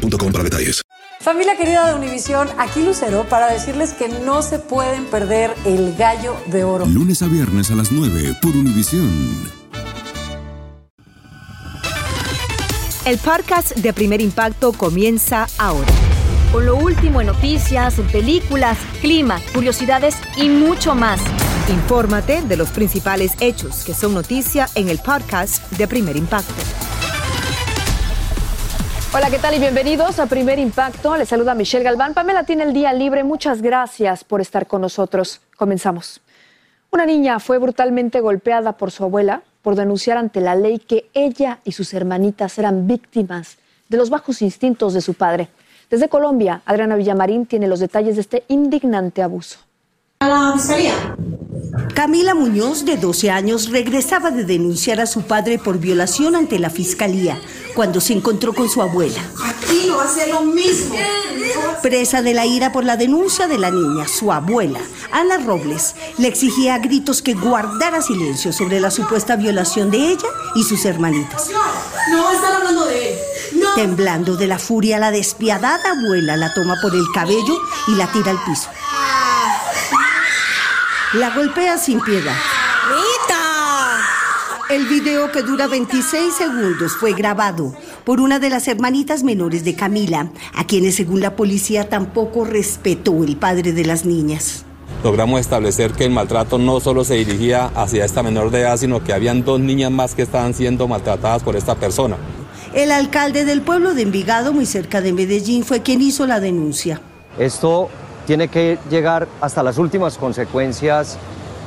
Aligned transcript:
boostmobile.com 0.00 0.32
para 0.32 0.44
detalles. 0.44 0.82
Familia 1.20 1.54
querida 1.56 1.86
de 1.86 1.94
Univisión, 1.94 2.48
aquí 2.58 2.82
Lucero 2.82 3.26
para 3.28 3.52
decirles 3.52 3.92
que 3.92 4.08
no 4.08 4.42
se 4.42 4.58
pueden 4.58 5.04
perder 5.06 5.54
el 5.66 5.94
gallo 5.96 6.34
de 6.46 6.64
oro. 6.64 6.86
Lunes 6.86 7.20
a 7.22 7.26
viernes 7.26 7.70
a 7.70 7.74
las 7.74 7.92
9 7.92 8.36
por 8.40 8.56
Univisión. 8.56 9.10
El 13.04 13.18
podcast 13.18 13.76
de 13.76 13.92
Primer 13.92 14.20
Impacto 14.20 14.72
comienza 14.72 15.46
ahora. 15.58 15.88
Con 16.52 16.66
lo 16.66 16.76
último 16.76 17.20
en 17.20 17.28
noticias, 17.28 17.94
películas, 18.10 18.78
clima, 19.00 19.40
curiosidades 19.54 20.16
y 20.36 20.48
mucho 20.48 20.94
más. 20.94 21.20
Infórmate 21.68 22.42
de 22.42 22.56
los 22.56 22.70
principales 22.70 23.32
hechos 23.40 23.84
que 23.84 23.94
son 23.94 24.14
noticia 24.14 24.68
en 24.74 24.88
el 24.88 24.98
podcast 24.98 25.70
de 25.72 25.86
Primer 25.86 26.16
Impacto. 26.16 26.89
Hola, 29.12 29.28
¿qué 29.28 29.40
tal 29.40 29.56
y 29.56 29.58
bienvenidos 29.58 30.20
a 30.20 30.26
Primer 30.26 30.60
Impacto? 30.60 31.16
Les 31.16 31.28
saluda 31.28 31.56
Michelle 31.56 31.82
Galván. 31.82 32.14
Pamela 32.14 32.44
tiene 32.44 32.62
el 32.62 32.72
día 32.72 32.92
libre. 32.92 33.24
Muchas 33.24 33.60
gracias 33.60 34.22
por 34.22 34.40
estar 34.40 34.68
con 34.68 34.82
nosotros. 34.82 35.40
Comenzamos. 35.56 36.20
Una 36.92 37.06
niña 37.06 37.40
fue 37.40 37.58
brutalmente 37.58 38.20
golpeada 38.20 38.76
por 38.76 38.92
su 38.92 39.02
abuela 39.02 39.42
por 39.62 39.74
denunciar 39.74 40.16
ante 40.16 40.40
la 40.40 40.54
ley 40.54 40.78
que 40.78 41.10
ella 41.12 41.58
y 41.64 41.72
sus 41.72 41.92
hermanitas 41.92 42.56
eran 42.60 42.86
víctimas 42.86 43.58
de 43.88 43.96
los 43.96 44.10
bajos 44.10 44.42
instintos 44.42 44.94
de 44.94 45.00
su 45.00 45.14
padre. 45.14 45.48
Desde 45.90 46.08
Colombia, 46.08 46.62
Adriana 46.64 46.94
Villamarín 46.94 47.46
tiene 47.46 47.66
los 47.66 47.80
detalles 47.80 48.14
de 48.14 48.20
este 48.20 48.44
indignante 48.46 49.24
abuso. 49.24 49.58
Camila 51.94 52.34
Muñoz, 52.34 52.84
de 52.84 52.98
12 52.98 53.30
años, 53.30 53.70
regresaba 53.70 54.30
de 54.30 54.44
denunciar 54.44 55.00
a 55.00 55.06
su 55.06 55.22
padre 55.22 55.58
por 55.58 55.78
violación 55.78 56.36
ante 56.36 56.58
la 56.58 56.68
fiscalía 56.68 57.40
cuando 57.74 58.02
se 58.02 58.12
encontró 58.12 58.52
con 58.52 58.68
su 58.68 58.82
abuela. 58.82 59.18
Aquí 59.42 59.86
no 59.88 59.98
hace 59.98 60.28
lo 60.28 60.42
mismo. 60.42 60.94
Presa 61.80 62.20
de 62.20 62.34
la 62.34 62.44
ira 62.44 62.70
por 62.70 62.84
la 62.84 62.98
denuncia 62.98 63.48
de 63.48 63.56
la 63.56 63.70
niña, 63.70 64.06
su 64.08 64.30
abuela, 64.30 64.80
Ana 65.10 65.38
Robles, 65.38 65.94
le 66.18 66.28
exigía 66.28 66.74
a 66.74 66.78
gritos 66.80 67.22
que 67.22 67.32
guardara 67.32 68.02
silencio 68.02 68.52
sobre 68.52 68.78
la 68.78 68.90
supuesta 68.90 69.36
violación 69.36 69.90
de 69.90 70.10
ella 70.10 70.28
y 70.54 70.64
sus 70.64 70.84
hermanitas. 70.84 71.48
No 72.10 72.30
están 72.30 72.56
hablando 72.56 72.84
de 72.84 73.14
él. 73.14 73.18
No. 73.54 73.74
Temblando 73.74 74.36
de 74.36 74.48
la 74.48 74.58
furia, 74.58 74.98
la 74.98 75.10
despiadada 75.10 75.92
abuela 75.92 76.36
la 76.36 76.52
toma 76.52 76.76
por 76.82 76.94
el 76.94 77.06
cabello 77.14 77.58
y 77.88 77.94
la 77.94 78.12
tira 78.12 78.32
al 78.32 78.44
piso. 78.44 78.68
La 81.14 81.34
golpea 81.34 81.76
sin 81.76 82.00
piedad. 82.00 82.36
El 84.70 84.86
video 84.86 85.32
que 85.32 85.42
dura 85.42 85.66
26 85.66 86.32
segundos 86.32 86.92
fue 86.92 87.14
grabado 87.14 87.74
por 88.04 88.20
una 88.20 88.38
de 88.38 88.48
las 88.48 88.68
hermanitas 88.68 89.24
menores 89.24 89.64
de 89.64 89.74
Camila, 89.74 90.30
a 90.54 90.64
quienes 90.64 90.94
según 90.94 91.20
la 91.20 91.34
policía 91.34 91.88
tampoco 91.88 92.44
respetó 92.44 93.24
el 93.24 93.36
padre 93.36 93.72
de 93.72 93.84
las 93.84 94.04
niñas. 94.04 94.64
Logramos 95.02 95.40
establecer 95.40 95.90
que 95.90 96.04
el 96.04 96.12
maltrato 96.12 96.58
no 96.58 96.78
solo 96.78 97.02
se 97.02 97.14
dirigía 97.14 97.72
hacia 97.74 98.04
esta 98.04 98.22
menor 98.22 98.52
de 98.52 98.60
edad, 98.60 98.76
sino 98.76 99.02
que 99.02 99.12
habían 99.12 99.44
dos 99.44 99.58
niñas 99.58 99.90
más 99.90 100.14
que 100.14 100.22
estaban 100.22 100.54
siendo 100.54 100.86
maltratadas 100.86 101.42
por 101.42 101.56
esta 101.56 101.74
persona. 101.74 102.16
El 102.72 102.92
alcalde 102.92 103.44
del 103.44 103.62
pueblo 103.62 103.94
de 103.94 104.02
Envigado, 104.02 104.52
muy 104.52 104.64
cerca 104.64 105.00
de 105.00 105.12
Medellín, 105.12 105.64
fue 105.64 105.82
quien 105.82 106.02
hizo 106.02 106.24
la 106.28 106.38
denuncia. 106.38 107.00
Esto 107.36 107.90
tiene 108.30 108.46
que 108.46 108.78
llegar 108.88 109.26
hasta 109.40 109.60
las 109.60 109.76
últimas 109.76 110.16
consecuencias 110.16 111.18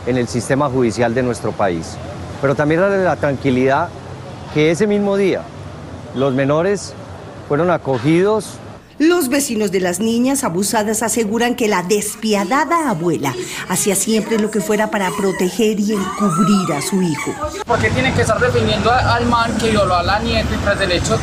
en 0.07 0.15
el 0.15 0.29
sistema 0.29 0.69
judicial 0.69 1.13
de 1.13 1.21
nuestro 1.21 1.51
país. 1.51 1.97
Pero 2.39 2.55
también 2.55 2.79
darle 2.79 3.03
la 3.03 3.17
tranquilidad 3.17 3.89
que 4.53 4.71
ese 4.71 4.87
mismo 4.87 5.17
día 5.17 5.41
los 6.15 6.33
menores 6.33 6.93
fueron 7.49 7.69
acogidos. 7.69 8.59
Los 8.97 9.27
vecinos 9.27 9.73
de 9.73 9.81
las 9.81 9.99
niñas 9.99 10.45
abusadas 10.45 11.03
aseguran 11.03 11.55
que 11.55 11.67
la 11.67 11.83
despiadada 11.83 12.89
abuela 12.89 13.33
hacía 13.67 13.97
siempre 13.97 14.39
lo 14.39 14.49
que 14.49 14.61
fuera 14.61 14.89
para 14.89 15.09
proteger 15.11 15.81
y 15.81 15.91
encubrir 15.91 16.71
a 16.77 16.81
su 16.81 17.01
hijo. 17.01 17.33
Porque 17.67 17.89
tienen 17.89 18.13
que 18.13 18.21
estar 18.21 18.39
defendiendo 18.39 18.89
al 18.89 19.25
man 19.25 19.51
que 19.57 19.69
violó 19.69 19.95
a 19.95 20.03
la 20.03 20.19
nieta 20.19 20.47
y 20.55 20.57
tras 20.59 20.79
del 20.79 20.93
hecho 20.93 21.19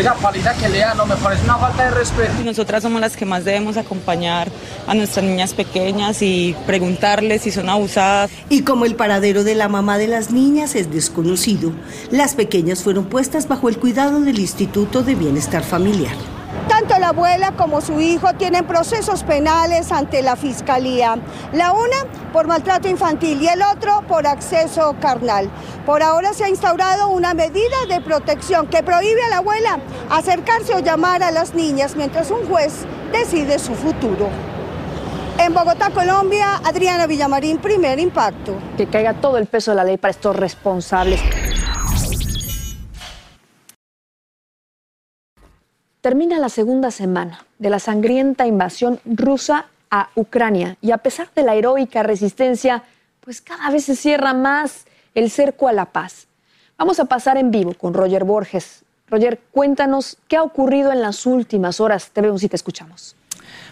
esa 0.00 0.14
paliza 0.14 0.54
que 0.54 0.68
le 0.68 0.78
dan, 0.78 0.96
no 0.96 1.06
me 1.06 1.16
parece 1.16 1.44
una 1.44 1.56
falta 1.56 1.84
de 1.84 1.90
respeto. 1.90 2.32
Nosotras 2.44 2.82
somos 2.82 3.00
las 3.00 3.16
que 3.16 3.26
más 3.26 3.44
debemos 3.44 3.76
acompañar 3.76 4.48
a 4.86 4.94
nuestras 4.94 5.24
niñas 5.24 5.54
pequeñas 5.54 6.22
y 6.22 6.56
preguntarles 6.66 7.42
si 7.42 7.50
son 7.50 7.68
abusadas. 7.68 8.30
Y 8.48 8.62
como 8.62 8.84
el 8.84 8.94
paradero 8.94 9.44
de 9.44 9.54
la 9.54 9.68
mamá 9.68 9.98
de 9.98 10.08
las 10.08 10.30
niñas 10.30 10.74
es 10.74 10.90
desconocido, 10.90 11.72
las 12.10 12.34
pequeñas 12.34 12.82
fueron 12.82 13.04
puestas 13.04 13.48
bajo 13.48 13.68
el 13.68 13.78
cuidado 13.78 14.20
del 14.20 14.38
Instituto 14.38 15.02
de 15.02 15.14
Bienestar 15.14 15.62
Familiar. 15.62 16.39
Tanto 16.68 16.98
la 16.98 17.08
abuela 17.08 17.52
como 17.52 17.80
su 17.80 18.00
hijo 18.00 18.32
tienen 18.34 18.66
procesos 18.66 19.22
penales 19.22 19.92
ante 19.92 20.22
la 20.22 20.36
fiscalía. 20.36 21.18
La 21.52 21.72
una 21.72 22.06
por 22.32 22.46
maltrato 22.46 22.88
infantil 22.88 23.42
y 23.42 23.48
el 23.48 23.62
otro 23.62 24.02
por 24.08 24.26
acceso 24.26 24.96
carnal. 25.00 25.50
Por 25.84 26.02
ahora 26.02 26.32
se 26.32 26.44
ha 26.44 26.48
instaurado 26.48 27.08
una 27.08 27.34
medida 27.34 27.76
de 27.88 28.00
protección 28.00 28.66
que 28.66 28.82
prohíbe 28.82 29.22
a 29.22 29.28
la 29.28 29.38
abuela 29.38 29.80
acercarse 30.10 30.74
o 30.74 30.78
llamar 30.78 31.22
a 31.22 31.30
las 31.30 31.54
niñas 31.54 31.96
mientras 31.96 32.30
un 32.30 32.46
juez 32.48 32.84
decide 33.12 33.58
su 33.58 33.74
futuro. 33.74 34.28
En 35.38 35.54
Bogotá, 35.54 35.88
Colombia, 35.88 36.60
Adriana 36.64 37.06
Villamarín, 37.06 37.58
primer 37.58 37.98
impacto. 37.98 38.54
Que 38.76 38.86
caiga 38.86 39.14
todo 39.14 39.38
el 39.38 39.46
peso 39.46 39.70
de 39.70 39.76
la 39.78 39.84
ley 39.84 39.96
para 39.96 40.10
estos 40.10 40.36
responsables. 40.36 41.18
Termina 46.00 46.38
la 46.38 46.48
segunda 46.48 46.90
semana 46.90 47.44
de 47.58 47.68
la 47.68 47.78
sangrienta 47.78 48.46
invasión 48.46 49.00
rusa 49.04 49.66
a 49.90 50.08
Ucrania 50.14 50.78
y 50.80 50.92
a 50.92 50.98
pesar 50.98 51.28
de 51.34 51.42
la 51.42 51.54
heroica 51.54 52.02
resistencia, 52.02 52.84
pues 53.20 53.42
cada 53.42 53.68
vez 53.70 53.84
se 53.84 53.96
cierra 53.96 54.32
más 54.32 54.86
el 55.14 55.30
cerco 55.30 55.68
a 55.68 55.74
la 55.74 55.86
paz. 55.86 56.26
Vamos 56.78 57.00
a 57.00 57.04
pasar 57.04 57.36
en 57.36 57.50
vivo 57.50 57.74
con 57.74 57.92
Roger 57.92 58.24
Borges. 58.24 58.82
Roger, 59.08 59.38
cuéntanos 59.52 60.16
qué 60.26 60.38
ha 60.38 60.42
ocurrido 60.42 60.90
en 60.90 61.02
las 61.02 61.26
últimas 61.26 61.80
horas. 61.80 62.10
Te 62.10 62.22
vemos 62.22 62.42
y 62.42 62.48
te 62.48 62.56
escuchamos. 62.56 63.14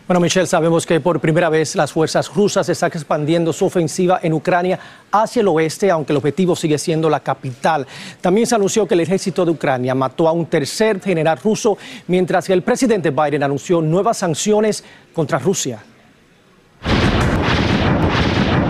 Bueno, 0.09 0.21
Michelle, 0.21 0.47
sabemos 0.47 0.87
que 0.87 1.01
por 1.01 1.21
primera 1.21 1.51
vez 1.51 1.77
las 1.77 1.93
fuerzas 1.93 2.35
rusas 2.35 2.67
están 2.71 2.91
expandiendo 2.95 3.53
su 3.53 3.67
ofensiva 3.67 4.21
en 4.23 4.33
Ucrania 4.33 4.79
hacia 5.13 5.41
el 5.41 5.49
oeste, 5.49 5.91
aunque 5.91 6.15
el 6.15 6.17
objetivo 6.17 6.57
sigue 6.57 6.79
siendo 6.79 7.11
la 7.11 7.21
capital. 7.21 7.87
También 8.23 8.47
se 8.47 8.55
anunció 8.55 8.89
que 8.89 8.95
el 8.95 9.01
ejército 9.01 9.45
de 9.45 9.51
Ucrania 9.51 9.95
mató 9.95 10.27
a 10.27 10.33
un 10.33 10.47
tercer 10.47 10.99
general 11.03 11.37
ruso, 11.37 11.77
mientras 12.07 12.47
que 12.47 12.55
el 12.55 12.63
presidente 12.63 13.11
Biden 13.11 13.43
anunció 13.43 13.83
nuevas 13.83 14.17
sanciones 14.17 14.83
contra 15.13 15.39
Rusia. 15.39 15.79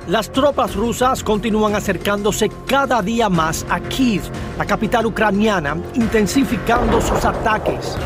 Las 0.08 0.32
tropas 0.32 0.74
rusas 0.74 1.22
continúan 1.22 1.76
acercándose 1.76 2.50
cada 2.66 3.00
día 3.00 3.28
más 3.28 3.64
a 3.70 3.78
Kiev, 3.78 4.22
la 4.58 4.64
capital 4.64 5.06
ucraniana, 5.06 5.76
intensificando 5.94 7.00
sus 7.00 7.24
ataques. 7.24 7.96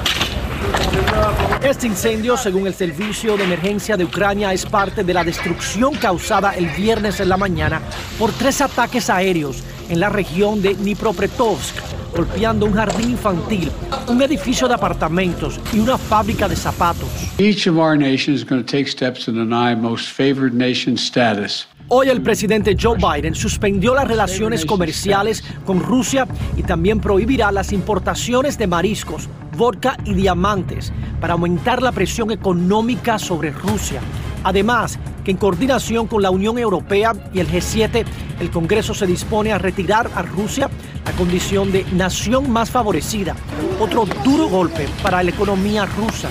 Este 1.62 1.86
incendio, 1.86 2.36
según 2.36 2.66
el 2.66 2.74
Servicio 2.74 3.36
de 3.36 3.44
Emergencia 3.44 3.97
de 3.97 4.04
Ucrania, 4.04 4.53
es 4.53 4.66
parte 4.66 5.04
de 5.04 5.14
la 5.14 5.24
destrucción 5.24 5.94
causada 5.94 6.53
el 6.53 6.66
viernes 6.70 7.20
en 7.20 7.28
la 7.28 7.36
mañana 7.36 7.80
por 8.18 8.32
tres 8.32 8.60
ataques 8.60 9.09
aéreos 9.09 9.62
en 9.88 10.00
la 10.00 10.09
región 10.09 10.60
de 10.60 10.74
Dnipropetrovsk, 10.74 11.76
golpeando 12.14 12.66
un 12.66 12.74
jardín 12.74 13.10
infantil, 13.10 13.70
un 14.09 14.20
edificio 14.22 14.68
de 14.68 14.74
apartamentos 14.74 15.60
y 15.72 15.78
una 15.78 15.97
fábrica 15.97 16.48
de 16.48 16.56
zapatos. 16.56 17.08
Each 17.38 17.66
of 17.66 17.76
our 17.76 17.97
nations 17.97 18.41
is 18.41 18.44
going 18.44 18.62
to 18.62 18.70
take 18.70 18.88
steps 18.88 19.24
to 19.24 19.32
deny 19.32 19.74
most 19.74 20.10
favored 20.10 20.53
nation 20.53 20.97
status. 20.97 21.66
Hoy 21.88 22.08
el 22.08 22.22
presidente 22.22 22.74
Joe 22.80 22.97
Biden 22.97 23.34
suspendió 23.34 23.94
las 23.94 24.08
relaciones 24.08 24.65
comerciales 24.65 25.44
con 25.66 25.80
Rusia 25.80 26.26
y 26.56 26.62
también 26.62 27.00
prohibirá 27.00 27.53
las 27.53 27.70
importaciones 27.70 28.56
de 28.56 28.66
mariscos, 28.66 29.28
vodka 29.57 29.97
y 30.04 30.15
diamantes 30.15 30.93
para 31.21 31.34
aumentar 31.34 31.83
la 31.83 31.93
presión 31.93 32.31
económica 32.31 33.19
sobre 33.19 33.51
Rusia. 33.51 34.01
Además, 34.45 34.99
que 35.25 35.31
en 35.31 35.37
coordinación 35.37 36.07
con 36.07 36.22
la 36.22 36.31
Unión 36.31 36.59
Europea 36.59 37.13
y 37.33 37.39
el 37.39 37.49
G7, 37.49 38.04
el 38.41 38.51
Congreso 38.51 38.93
se 38.93 39.07
dispone 39.07 39.53
a 39.53 39.59
retirar 39.59 40.10
a 40.15 40.22
Rusia 40.22 40.69
la 41.04 41.13
condición 41.13 41.71
de 41.71 41.84
nación 41.93 42.51
más 42.51 42.71
favorecida, 42.71 43.37
otro 43.81 44.04
duro 44.25 44.49
golpe 44.49 44.89
para 45.03 45.22
la 45.22 45.31
economía 45.31 45.87
rusa. 45.87 46.28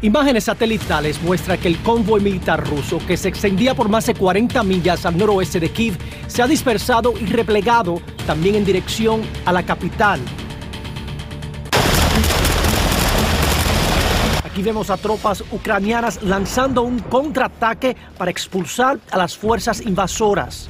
Imágenes 0.00 0.44
satelitales 0.44 1.20
muestran 1.22 1.58
que 1.58 1.66
el 1.66 1.78
convoy 1.78 2.20
militar 2.20 2.64
ruso, 2.64 3.00
que 3.04 3.16
se 3.16 3.28
extendía 3.28 3.74
por 3.74 3.88
más 3.88 4.06
de 4.06 4.14
40 4.14 4.62
millas 4.62 5.04
al 5.04 5.18
noroeste 5.18 5.58
de 5.58 5.70
Kiev, 5.70 5.98
se 6.28 6.40
ha 6.40 6.46
dispersado 6.46 7.14
y 7.20 7.26
replegado 7.26 8.00
también 8.24 8.54
en 8.54 8.64
dirección 8.64 9.22
a 9.44 9.52
la 9.52 9.64
capital. 9.64 10.20
Aquí 14.58 14.64
vemos 14.64 14.90
a 14.90 14.96
tropas 14.96 15.44
ucranianas 15.52 16.20
lanzando 16.24 16.82
un 16.82 16.98
contraataque 16.98 17.96
para 18.16 18.32
expulsar 18.32 18.98
a 19.08 19.16
las 19.16 19.36
fuerzas 19.36 19.80
invasoras. 19.82 20.68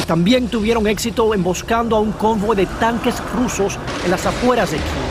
Y 0.00 0.06
también 0.06 0.46
tuvieron 0.46 0.86
éxito 0.86 1.34
emboscando 1.34 1.96
a 1.96 2.00
un 2.00 2.12
convoy 2.12 2.54
de 2.54 2.66
tanques 2.66 3.20
rusos 3.34 3.76
en 4.04 4.12
las 4.12 4.24
afueras 4.24 4.70
de 4.70 4.76
Kiev. 4.76 5.08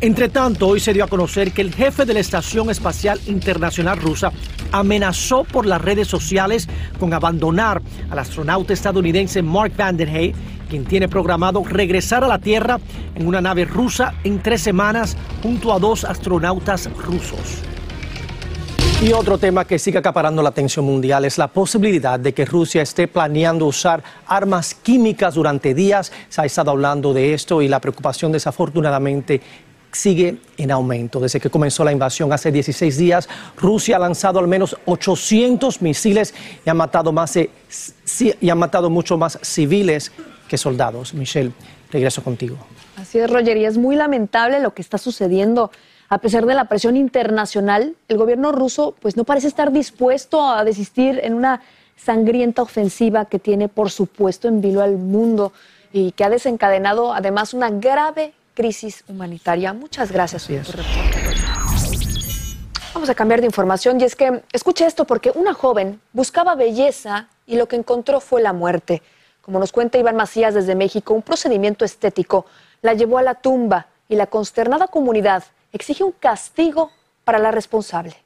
Entre 0.00 0.28
tanto, 0.28 0.66
hoy 0.66 0.80
se 0.80 0.92
dio 0.92 1.04
a 1.04 1.06
conocer 1.06 1.52
que 1.52 1.62
el 1.62 1.72
jefe 1.72 2.04
de 2.04 2.14
la 2.14 2.18
Estación 2.20 2.68
Espacial 2.68 3.20
Internacional 3.26 3.98
Rusa 3.98 4.32
amenazó 4.72 5.44
por 5.44 5.64
las 5.64 5.80
redes 5.80 6.08
sociales 6.08 6.68
con 6.98 7.14
abandonar 7.14 7.80
al 8.10 8.18
astronauta 8.18 8.72
estadounidense 8.72 9.42
Mark 9.42 9.74
Vandenhey 9.76 10.34
quien 10.74 10.84
tiene 10.86 11.08
programado 11.08 11.62
regresar 11.62 12.24
a 12.24 12.26
la 12.26 12.40
Tierra 12.40 12.80
en 13.14 13.28
una 13.28 13.40
nave 13.40 13.64
rusa 13.64 14.14
en 14.24 14.42
tres 14.42 14.60
semanas 14.60 15.16
junto 15.40 15.72
a 15.72 15.78
dos 15.78 16.02
astronautas 16.04 16.92
rusos. 16.96 17.62
Y 19.00 19.12
otro 19.12 19.38
tema 19.38 19.64
que 19.64 19.78
sigue 19.78 19.98
acaparando 19.98 20.42
la 20.42 20.48
atención 20.48 20.84
mundial 20.84 21.26
es 21.26 21.38
la 21.38 21.46
posibilidad 21.46 22.18
de 22.18 22.34
que 22.34 22.44
Rusia 22.44 22.82
esté 22.82 23.06
planeando 23.06 23.66
usar 23.66 24.02
armas 24.26 24.74
químicas 24.74 25.36
durante 25.36 25.74
días. 25.74 26.10
Se 26.28 26.40
ha 26.40 26.44
estado 26.44 26.72
hablando 26.72 27.14
de 27.14 27.34
esto 27.34 27.62
y 27.62 27.68
la 27.68 27.80
preocupación 27.80 28.32
desafortunadamente 28.32 29.40
sigue 29.92 30.38
en 30.56 30.72
aumento. 30.72 31.20
Desde 31.20 31.38
que 31.38 31.50
comenzó 31.50 31.84
la 31.84 31.92
invasión 31.92 32.32
hace 32.32 32.50
16 32.50 32.96
días, 32.96 33.28
Rusia 33.56 33.94
ha 33.94 34.00
lanzado 34.00 34.40
al 34.40 34.48
menos 34.48 34.76
800 34.86 35.82
misiles 35.82 36.34
y 36.66 36.68
ha 36.68 36.74
matado, 36.74 37.12
más 37.12 37.38
y 37.38 38.50
ha 38.50 38.54
matado 38.56 38.90
mucho 38.90 39.16
más 39.16 39.38
civiles 39.40 40.10
que 40.48 40.58
soldados. 40.58 41.14
Michelle, 41.14 41.52
regreso 41.90 42.22
contigo. 42.22 42.56
Así 42.96 43.18
es, 43.18 43.30
Roger, 43.30 43.56
y 43.56 43.64
es 43.64 43.76
muy 43.76 43.96
lamentable 43.96 44.60
lo 44.60 44.74
que 44.74 44.82
está 44.82 44.98
sucediendo. 44.98 45.70
A 46.08 46.18
pesar 46.18 46.46
de 46.46 46.54
la 46.54 46.66
presión 46.66 46.96
internacional, 46.96 47.96
el 48.08 48.18
gobierno 48.18 48.52
ruso 48.52 48.94
pues 49.00 49.16
no 49.16 49.24
parece 49.24 49.48
estar 49.48 49.72
dispuesto 49.72 50.46
a 50.46 50.64
desistir 50.64 51.20
en 51.22 51.34
una 51.34 51.60
sangrienta 51.96 52.62
ofensiva 52.62 53.24
que 53.24 53.38
tiene, 53.38 53.68
por 53.68 53.90
supuesto, 53.90 54.48
en 54.48 54.60
vilo 54.60 54.82
al 54.82 54.96
mundo 54.96 55.52
y 55.92 56.12
que 56.12 56.24
ha 56.24 56.30
desencadenado 56.30 57.14
además 57.14 57.54
una 57.54 57.70
grave 57.70 58.32
crisis 58.54 59.04
humanitaria. 59.08 59.72
Muchas 59.72 60.12
gracias 60.12 60.46
por 60.46 60.58
tu 60.58 60.72
reporte. 60.72 61.24
Vamos 62.92 63.08
a 63.08 63.14
cambiar 63.14 63.40
de 63.40 63.46
información 63.46 64.00
y 64.00 64.04
es 64.04 64.14
que 64.14 64.42
escuche 64.52 64.86
esto 64.86 65.04
porque 65.04 65.32
una 65.34 65.52
joven 65.52 66.00
buscaba 66.12 66.54
belleza 66.54 67.28
y 67.46 67.56
lo 67.56 67.66
que 67.66 67.76
encontró 67.76 68.20
fue 68.20 68.40
la 68.40 68.52
muerte. 68.52 69.02
Como 69.44 69.58
nos 69.58 69.72
cuenta 69.72 69.98
Iván 69.98 70.16
Macías 70.16 70.54
desde 70.54 70.74
México, 70.74 71.12
un 71.12 71.22
procedimiento 71.22 71.84
estético 71.84 72.46
la 72.80 72.94
llevó 72.94 73.18
a 73.18 73.22
la 73.22 73.34
tumba 73.34 73.88
y 74.08 74.16
la 74.16 74.26
consternada 74.26 74.86
comunidad 74.86 75.44
exige 75.72 76.02
un 76.02 76.12
castigo 76.12 76.90
para 77.24 77.38
la 77.38 77.50
responsable. 77.50 78.16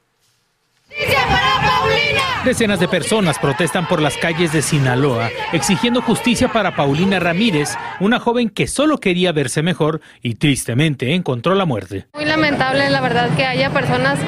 Decenas 2.44 2.81
de 2.81 2.88
personas 2.88 3.38
protestan 3.38 3.87
por 3.87 4.00
las 4.00 4.17
calles 4.17 4.53
de 4.53 4.62
Sinaloa 4.62 5.29
exigiendo 5.53 6.00
justicia 6.03 6.49
para 6.49 6.76
Paulina 6.76 7.19
Ramírez, 7.19 7.76
una 8.00 8.20
joven 8.20 8.49
que 8.49 8.67
solo 8.67 8.99
quería 8.99 9.32
verse 9.32 9.62
mejor 9.62 10.00
y 10.23 10.37
tristemente 10.37 11.15
encontró 11.15 11.55
la 11.55 11.67
muerte. 11.67 12.06
Muy 12.15 12.25
lamentable, 12.25 12.88
la 12.91 13.00
verdad, 13.00 13.29
que 13.37 13.44
haya 13.44 13.70
personas 13.70 14.19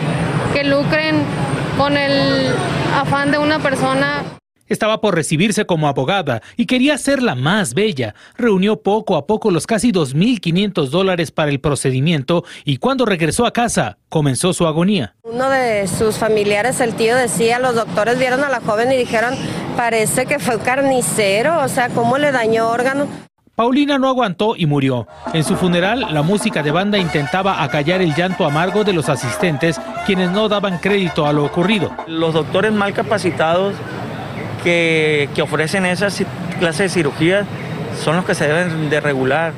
que 0.53 0.65
lucren 0.65 1.23
con 1.79 1.97
el 1.97 2.53
afán 2.95 3.31
de 3.31 3.39
una 3.39 3.59
persona. 3.61 4.23
Estaba 4.71 5.01
por 5.01 5.17
recibirse 5.17 5.67
como 5.67 5.89
abogada 5.89 6.43
y 6.57 6.67
quería 6.67 6.97
ser 6.97 7.25
la 7.25 7.35
más 7.35 7.75
bella. 7.75 8.15
Reunió 8.39 8.81
poco 8.83 9.17
a 9.17 9.27
poco 9.27 9.51
los 9.51 9.67
casi 9.67 9.91
2.500 9.91 10.91
dólares 10.91 11.33
para 11.33 11.51
el 11.51 11.59
procedimiento 11.59 12.45
y 12.65 12.77
cuando 12.77 13.05
regresó 13.05 13.47
a 13.47 13.53
casa 13.53 13.99
comenzó 14.09 14.53
su 14.53 14.69
agonía. 14.69 15.17
Uno 15.25 15.51
de 15.51 15.89
sus 15.89 16.19
familiares, 16.19 16.81
el 16.81 16.95
tío, 16.95 17.17
decía, 17.17 17.59
los 17.59 17.75
doctores 17.75 18.17
vieron 18.17 18.45
a 18.45 18.49
la 18.49 18.61
joven 18.61 18.93
y 18.93 18.97
dijeron, 18.97 19.35
parece 19.77 20.27
que 20.27 20.39
fue 20.39 20.61
carnicero, 20.61 21.65
o 21.65 21.69
sea, 21.69 21.89
¿cómo 21.89 22.17
le 22.17 22.31
dañó 22.31 22.69
órganos? 22.69 23.09
Paulina 23.57 23.99
no 23.99 24.09
aguantó 24.09 24.55
y 24.57 24.67
murió. 24.67 25.07
En 25.35 25.45
su 25.45 25.55
funeral, 25.55 26.07
la 26.13 26.23
música 26.23 26.63
de 26.63 26.71
banda 26.71 26.97
intentaba 26.97 27.63
acallar 27.63 28.01
el 28.01 28.15
llanto 28.15 28.47
amargo 28.47 28.85
de 28.85 28.93
los 28.93 29.09
asistentes, 29.09 29.79
quienes 30.07 30.31
no 30.31 30.49
daban 30.49 30.79
crédito 30.79 31.27
a 31.27 31.33
lo 31.35 31.45
ocurrido. 31.45 31.91
Los 32.07 32.33
doctores 32.33 32.73
mal 32.73 32.95
capacitados 32.95 33.75
que, 34.63 35.29
ofrecen 35.43 35.87
esas 35.87 36.23
clases 36.59 36.79
de 36.79 36.89
cirugías 37.01 37.47
son 38.03 38.17
los 38.17 38.25
que 38.25 38.35
se 38.35 38.47
deben 38.47 38.91
de 38.91 39.01
regular. 39.01 39.53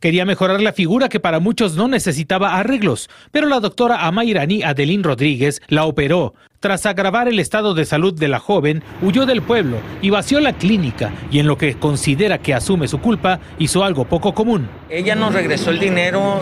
Quería 0.00 0.24
mejorar 0.24 0.62
la 0.62 0.72
figura 0.72 1.10
que 1.10 1.20
para 1.20 1.40
muchos 1.40 1.76
no 1.76 1.86
necesitaba 1.86 2.56
arreglos, 2.56 3.10
pero 3.32 3.48
la 3.48 3.60
doctora 3.60 4.06
Amairani 4.06 4.62
Adelín 4.62 5.04
Rodríguez 5.04 5.60
la 5.68 5.84
operó. 5.84 6.34
Tras 6.58 6.86
agravar 6.86 7.28
el 7.28 7.38
estado 7.38 7.74
de 7.74 7.84
salud 7.84 8.18
de 8.18 8.28
la 8.28 8.38
joven, 8.38 8.82
huyó 9.02 9.26
del 9.26 9.42
pueblo 9.42 9.76
y 10.00 10.08
vació 10.08 10.40
la 10.40 10.54
clínica 10.54 11.12
y 11.30 11.38
en 11.38 11.46
lo 11.46 11.58
que 11.58 11.74
considera 11.74 12.38
que 12.38 12.54
asume 12.54 12.88
su 12.88 12.98
culpa, 13.00 13.40
hizo 13.58 13.84
algo 13.84 14.06
poco 14.06 14.32
común. 14.32 14.68
Ella 14.88 15.14
nos 15.14 15.34
regresó 15.34 15.70
el 15.70 15.78
dinero 15.78 16.40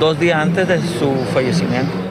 dos 0.00 0.18
días 0.18 0.38
antes 0.38 0.66
de 0.66 0.80
su 0.80 1.12
fallecimiento. 1.32 2.03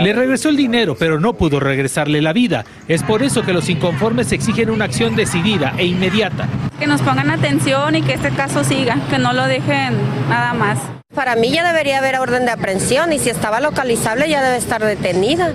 Le 0.00 0.12
regresó 0.12 0.48
el 0.48 0.56
dinero, 0.56 0.96
pero 0.98 1.20
no 1.20 1.34
pudo 1.34 1.60
regresarle 1.60 2.20
la 2.20 2.32
vida. 2.32 2.64
Es 2.88 3.02
por 3.04 3.22
eso 3.22 3.42
que 3.42 3.52
los 3.52 3.68
inconformes 3.68 4.32
exigen 4.32 4.70
una 4.70 4.86
acción 4.86 5.14
decidida 5.14 5.74
e 5.78 5.86
inmediata. 5.86 6.48
Que 6.78 6.86
nos 6.86 7.00
pongan 7.02 7.30
atención 7.30 7.94
y 7.94 8.02
que 8.02 8.14
este 8.14 8.30
caso 8.30 8.64
siga, 8.64 8.96
que 9.10 9.18
no 9.18 9.32
lo 9.32 9.46
dejen 9.46 9.94
nada 10.28 10.54
más. 10.54 10.78
Para 11.14 11.36
mí 11.36 11.50
ya 11.52 11.64
debería 11.64 11.98
haber 11.98 12.18
orden 12.18 12.46
de 12.46 12.52
aprehensión 12.52 13.12
y 13.12 13.18
si 13.18 13.30
estaba 13.30 13.60
localizable 13.60 14.28
ya 14.28 14.42
debe 14.42 14.56
estar 14.56 14.82
detenida. 14.82 15.52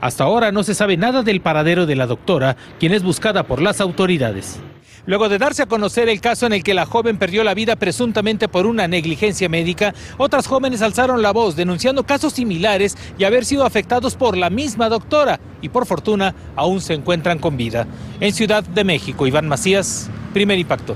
Hasta 0.00 0.24
ahora 0.24 0.52
no 0.52 0.62
se 0.62 0.74
sabe 0.74 0.96
nada 0.96 1.22
del 1.22 1.40
paradero 1.40 1.84
de 1.84 1.96
la 1.96 2.06
doctora, 2.06 2.56
quien 2.78 2.94
es 2.94 3.02
buscada 3.02 3.42
por 3.42 3.60
las 3.60 3.80
autoridades. 3.80 4.60
Luego 5.08 5.30
de 5.30 5.38
darse 5.38 5.62
a 5.62 5.66
conocer 5.66 6.10
el 6.10 6.20
caso 6.20 6.44
en 6.44 6.52
el 6.52 6.62
que 6.62 6.74
la 6.74 6.84
joven 6.84 7.16
perdió 7.16 7.42
la 7.42 7.54
vida 7.54 7.76
presuntamente 7.76 8.46
por 8.46 8.66
una 8.66 8.86
negligencia 8.86 9.48
médica, 9.48 9.94
otras 10.18 10.46
jóvenes 10.46 10.82
alzaron 10.82 11.22
la 11.22 11.32
voz 11.32 11.56
denunciando 11.56 12.04
casos 12.04 12.34
similares 12.34 12.94
y 13.16 13.24
haber 13.24 13.46
sido 13.46 13.64
afectados 13.64 14.16
por 14.16 14.36
la 14.36 14.50
misma 14.50 14.90
doctora 14.90 15.40
y 15.62 15.70
por 15.70 15.86
fortuna 15.86 16.34
aún 16.56 16.82
se 16.82 16.92
encuentran 16.92 17.38
con 17.38 17.56
vida. 17.56 17.86
En 18.20 18.34
Ciudad 18.34 18.62
de 18.62 18.84
México, 18.84 19.26
Iván 19.26 19.48
Macías, 19.48 20.10
primer 20.34 20.58
impacto. 20.58 20.94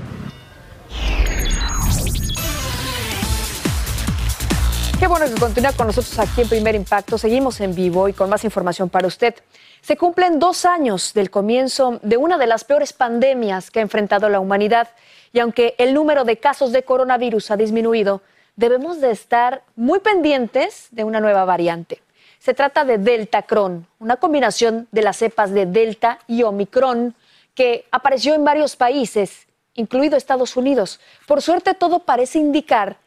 Qué 5.02 5.09
bueno 5.09 5.25
que 5.25 5.40
continúa 5.40 5.73
con 5.73 5.87
nosotros 5.87 6.16
aquí 6.19 6.42
en 6.42 6.49
Primer 6.49 6.75
Impacto. 6.75 7.19
Seguimos 7.19 7.61
en 7.61 7.75
vivo 7.75 8.09
y 8.09 8.12
con 8.12 8.31
más 8.31 8.45
información 8.45 8.88
para 8.88 9.09
usted. 9.09 9.35
Se 9.83 9.97
cumplen 9.97 10.39
dos 10.39 10.65
años 10.65 11.12
del 11.12 11.29
comienzo 11.29 11.99
de 12.03 12.17
una 12.17 12.39
de 12.39 12.47
las 12.47 12.62
peores 12.62 12.93
pandemias 12.93 13.73
que 13.73 13.81
ha 13.81 13.83
enfrentado 13.83 14.29
la 14.29 14.39
humanidad. 14.39 14.89
Y 15.33 15.41
aunque 15.41 15.75
el 15.77 15.93
número 15.93 16.25
de 16.25 16.39
casos 16.39 16.71
de 16.71 16.85
coronavirus 16.85 17.51
ha 17.51 17.57
disminuido, 17.57 18.23
debemos 18.55 19.01
de 19.01 19.11
estar 19.11 19.62
muy 19.75 19.99
pendientes 19.99 20.87
de 20.93 21.03
una 21.03 21.19
nueva 21.19 21.45
variante. 21.45 22.01
Se 22.39 22.55
trata 22.55 22.85
de 22.85 22.99
Delta 22.99 23.43
Cron, 23.43 23.89
una 23.99 24.17
combinación 24.17 24.87
de 24.93 25.03
las 25.03 25.17
cepas 25.17 25.51
de 25.51 25.67
Delta 25.67 26.21
y 26.29 26.45
Omicron 26.45 27.17
que 27.55 27.85
apareció 27.91 28.35
en 28.35 28.45
varios 28.45 28.77
países, 28.77 29.49
incluido 29.75 30.17
Estados 30.17 30.57
Unidos. 30.57 31.01
Por 31.27 31.43
suerte, 31.43 31.75
todo 31.75 31.99
parece 32.01 32.39
indicar 32.39 32.99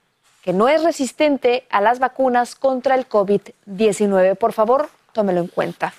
que 0.44 0.52
no 0.52 0.68
es 0.68 0.84
resistente 0.84 1.66
a 1.70 1.80
las 1.80 2.00
vacunas 2.00 2.54
contra 2.54 2.96
el 2.96 3.08
COVID-19. 3.08 4.36
Por 4.36 4.52
favor, 4.52 4.90
tómelo 5.14 5.40
en 5.40 5.48
cuenta. 5.48 5.94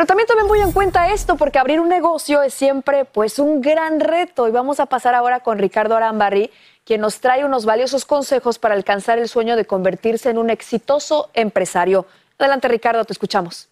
Pero 0.00 0.06
también 0.06 0.26
tomen 0.26 0.46
muy 0.46 0.60
en 0.62 0.72
cuenta 0.72 1.12
esto, 1.12 1.36
porque 1.36 1.58
abrir 1.58 1.78
un 1.78 1.90
negocio 1.90 2.42
es 2.42 2.54
siempre 2.54 3.04
pues 3.04 3.38
un 3.38 3.60
gran 3.60 4.00
reto. 4.00 4.48
Y 4.48 4.50
vamos 4.50 4.80
a 4.80 4.86
pasar 4.86 5.14
ahora 5.14 5.40
con 5.40 5.58
Ricardo 5.58 5.94
Arambarri, 5.94 6.50
quien 6.86 7.02
nos 7.02 7.20
trae 7.20 7.44
unos 7.44 7.66
valiosos 7.66 8.06
consejos 8.06 8.58
para 8.58 8.74
alcanzar 8.74 9.18
el 9.18 9.28
sueño 9.28 9.56
de 9.56 9.66
convertirse 9.66 10.30
en 10.30 10.38
un 10.38 10.48
exitoso 10.48 11.28
empresario. 11.34 12.06
Adelante, 12.38 12.68
Ricardo, 12.68 13.04
te 13.04 13.12
escuchamos. 13.12 13.68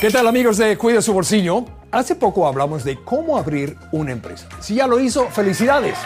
¿Qué 0.00 0.08
tal 0.12 0.28
amigos 0.28 0.56
de 0.56 0.78
Cuide 0.78 1.02
su 1.02 1.12
bolsillo? 1.12 1.64
Hace 1.90 2.14
poco 2.14 2.46
hablamos 2.46 2.84
de 2.84 3.02
cómo 3.02 3.36
abrir 3.36 3.76
una 3.90 4.12
empresa. 4.12 4.46
Si 4.60 4.76
ya 4.76 4.86
lo 4.86 5.00
hizo, 5.00 5.26
felicidades. 5.30 5.98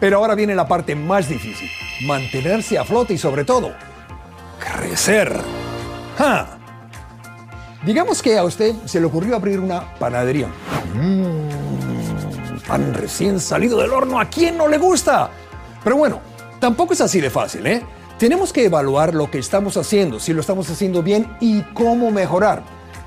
Pero 0.00 0.18
ahora 0.18 0.34
viene 0.34 0.54
la 0.54 0.68
parte 0.68 0.94
más 0.94 1.30
difícil, 1.30 1.70
mantenerse 2.06 2.76
a 2.78 2.84
flote 2.84 3.14
y 3.14 3.16
sobre 3.16 3.46
todo, 3.46 3.72
crecer. 4.58 5.40
Digamos 7.84 8.22
que 8.22 8.38
a 8.38 8.44
usted 8.44 8.74
se 8.86 8.98
le 8.98 9.06
ocurrió 9.06 9.36
abrir 9.36 9.60
una 9.60 9.94
panadería. 9.98 10.48
Mmm, 10.94 12.58
pan 12.66 12.94
recién 12.94 13.38
salido 13.38 13.78
del 13.78 13.92
horno, 13.92 14.18
¿a 14.18 14.24
quién 14.24 14.56
no 14.56 14.68
le 14.68 14.78
gusta? 14.78 15.30
Pero 15.82 15.96
bueno, 15.96 16.20
tampoco 16.60 16.94
es 16.94 17.00
así 17.02 17.20
de 17.20 17.28
fácil, 17.28 17.66
¿eh? 17.66 17.82
Tenemos 18.18 18.52
que 18.52 18.64
evaluar 18.64 19.12
lo 19.14 19.30
que 19.30 19.38
estamos 19.38 19.76
haciendo, 19.76 20.18
si 20.18 20.32
lo 20.32 20.40
estamos 20.40 20.70
haciendo 20.70 21.02
bien 21.02 21.36
y 21.40 21.62
cómo 21.74 22.10
mejorar. 22.10 22.62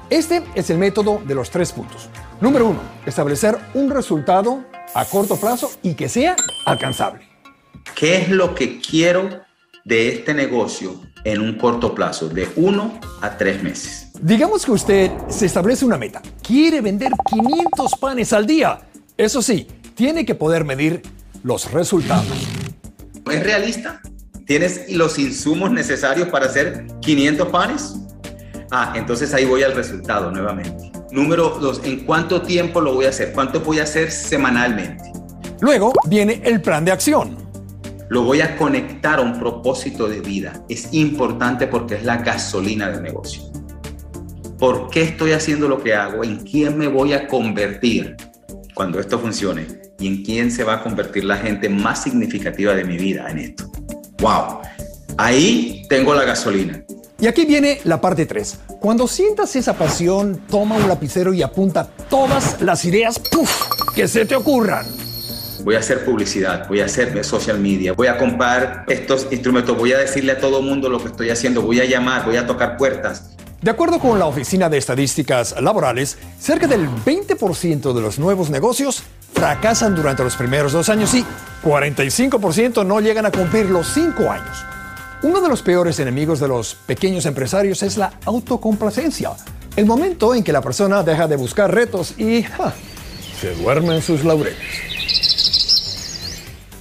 Este 0.10 0.44
es 0.54 0.70
el 0.70 0.78
método 0.78 1.22
de 1.26 1.34
los 1.34 1.50
tres 1.50 1.72
puntos. 1.72 2.10
Número 2.40 2.68
uno, 2.68 2.80
establecer 3.06 3.58
un 3.74 3.90
resultado 3.90 4.64
a 4.94 5.06
corto 5.06 5.38
plazo 5.38 5.72
y 5.82 5.96
que 5.96 6.08
sea 6.08 6.36
alcanzable. 6.66 7.28
¿Qué 7.96 8.18
es 8.18 8.30
lo 8.30 8.54
que 8.54 8.80
quiero 8.80 9.47
de 9.88 10.10
este 10.10 10.34
negocio 10.34 11.00
en 11.24 11.42
un 11.42 11.58
corto 11.58 11.96
plazo, 11.96 12.28
de 12.28 12.50
uno 12.58 13.00
a 13.22 13.38
tres 13.38 13.64
meses? 13.64 14.10
Digamos 14.22 14.66
que 14.66 14.72
usted 14.72 15.12
se 15.30 15.46
establece 15.46 15.86
una 15.86 15.98
meta. 15.98 16.22
Quiere 16.46 16.82
vender 16.82 17.12
500 17.30 17.92
panes 18.00 18.34
al 18.34 18.46
día. 18.46 18.80
Eso 19.16 19.42
sí, 19.42 19.66
tiene 19.96 20.26
que 20.26 20.36
poder 20.36 20.66
medir 20.66 21.02
los 21.44 21.72
resultados. 21.72 22.28
¿Es 23.32 23.44
realista? 23.44 24.02
¿Tienes 24.46 24.92
los 24.92 25.18
insumos 25.20 25.72
necesarios 25.72 26.28
para 26.28 26.48
hacer 26.48 26.86
500 27.02 27.48
panes? 27.48 27.96
Ah, 28.72 28.94
entonces 28.96 29.34
ahí 29.34 29.46
voy 29.46 29.64
al 29.64 29.74
resultado 29.74 30.32
nuevamente. 30.32 30.92
Número 31.12 31.58
dos, 31.62 31.82
¿en 31.86 32.06
cuánto 32.06 32.42
tiempo 32.42 32.82
lo 32.82 32.94
voy 32.94 33.06
a 33.06 33.10
hacer? 33.10 33.32
¿Cuánto 33.32 33.62
voy 33.62 33.80
a 33.80 33.84
hacer 33.84 34.12
semanalmente? 34.12 35.04
Luego 35.62 35.94
viene 36.06 36.42
el 36.44 36.62
plan 36.62 36.84
de 36.84 36.92
acción. 36.92 37.47
Lo 38.10 38.24
voy 38.24 38.42
a 38.42 38.56
conectar 38.56 39.20
a 39.20 39.22
un 39.22 39.38
propósito 39.38 40.08
de 40.08 40.22
vida. 40.22 40.64
Es 40.70 40.94
importante 40.94 41.68
porque 41.68 41.96
es 41.96 42.04
la 42.04 42.18
gasolina 42.18 42.90
del 42.90 43.04
negocio. 43.04 43.44
¿Por 44.58 44.90
qué 44.90 45.04
estoy 45.04 45.34
haciendo 45.34 45.68
lo 45.68 45.84
que 45.84 45.94
hago? 45.94 46.24
¿En 46.24 46.38
quién 46.38 46.78
me 46.78 46.88
voy 46.88 47.14
a 47.14 47.28
convertir 47.28 48.16
cuando 48.74 49.00
esto 49.00 49.20
funcione? 49.20 49.68
¿Y 50.00 50.08
en 50.08 50.24
quién 50.24 50.52
se 50.52 50.64
va 50.64 50.76
a 50.76 50.84
convertir 50.84 51.26
la 51.26 51.38
gente 51.38 51.68
más 51.70 52.04
significativa 52.04 52.74
de 52.74 52.86
mi 52.86 52.98
vida 52.98 53.30
en 53.30 53.40
esto? 53.40 53.70
¡Wow! 54.20 54.60
Ahí 55.18 55.84
tengo 55.90 56.14
la 56.14 56.24
gasolina. 56.24 56.84
Y 57.20 57.28
aquí 57.28 57.46
viene 57.46 57.80
la 57.84 58.00
parte 58.00 58.26
3. 58.26 58.60
Cuando 58.80 59.08
sientas 59.08 59.56
esa 59.56 59.74
pasión, 59.74 60.42
toma 60.50 60.76
un 60.76 60.88
lapicero 60.88 61.34
y 61.34 61.42
apunta 61.42 61.90
todas 62.10 62.62
las 62.62 62.86
ideas 62.86 63.20
¡puf! 63.20 63.50
que 63.96 64.08
se 64.08 64.26
te 64.26 64.36
ocurran. 64.36 64.86
Voy 65.68 65.76
a 65.76 65.80
hacer 65.80 66.06
publicidad, 66.06 66.66
voy 66.70 66.80
a 66.80 66.86
hacer 66.86 67.26
social 67.26 67.60
media, 67.60 67.92
voy 67.92 68.08
a 68.08 68.18
comprar 68.18 68.86
estos 68.88 69.28
instrumentos, 69.32 69.78
voy 69.78 69.92
a 69.92 69.98
decirle 69.98 70.32
a 70.32 70.40
todo 70.40 70.62
mundo 70.62 70.88
lo 70.88 70.98
que 71.02 71.10
estoy 71.10 71.30
haciendo, 71.30 71.62
voy 71.62 71.82
a 71.82 71.84
llamar, 71.84 72.24
voy 72.24 72.38
a 72.38 72.48
tocar 72.48 72.78
puertas. 72.78 73.36
De 73.62 73.70
acuerdo 73.70 74.00
con 74.00 74.18
la 74.18 74.28
Oficina 74.28 74.70
de 74.70 74.78
Estadísticas 74.78 75.62
Laborales, 75.62 76.18
cerca 76.40 76.68
del 76.68 76.88
20% 76.88 77.92
de 77.92 78.02
los 78.02 78.18
nuevos 78.18 78.50
negocios 78.50 79.04
fracasan 79.34 79.94
durante 79.94 80.24
los 80.24 80.38
primeros 80.38 80.72
dos 80.72 80.88
años 80.88 81.14
y 81.14 81.26
45% 81.66 82.86
no 82.86 83.02
llegan 83.02 83.26
a 83.26 83.32
cumplir 83.32 83.66
los 83.70 83.88
cinco 83.90 84.32
años. 84.32 84.64
Uno 85.22 85.42
de 85.42 85.50
los 85.50 85.64
peores 85.64 86.00
enemigos 86.00 86.40
de 86.40 86.48
los 86.48 86.76
pequeños 86.76 87.26
empresarios 87.26 87.84
es 87.84 87.98
la 87.98 88.14
autocomplacencia, 88.24 89.32
el 89.76 89.86
momento 89.86 90.34
en 90.34 90.46
que 90.46 90.54
la 90.54 90.62
persona 90.62 91.04
deja 91.04 91.28
de 91.28 91.36
buscar 91.36 91.76
retos 91.76 92.18
y 92.18 92.46
se 93.42 93.54
duerme 93.56 93.98
en 93.98 94.02
sus 94.02 94.24
laureles. 94.24 94.97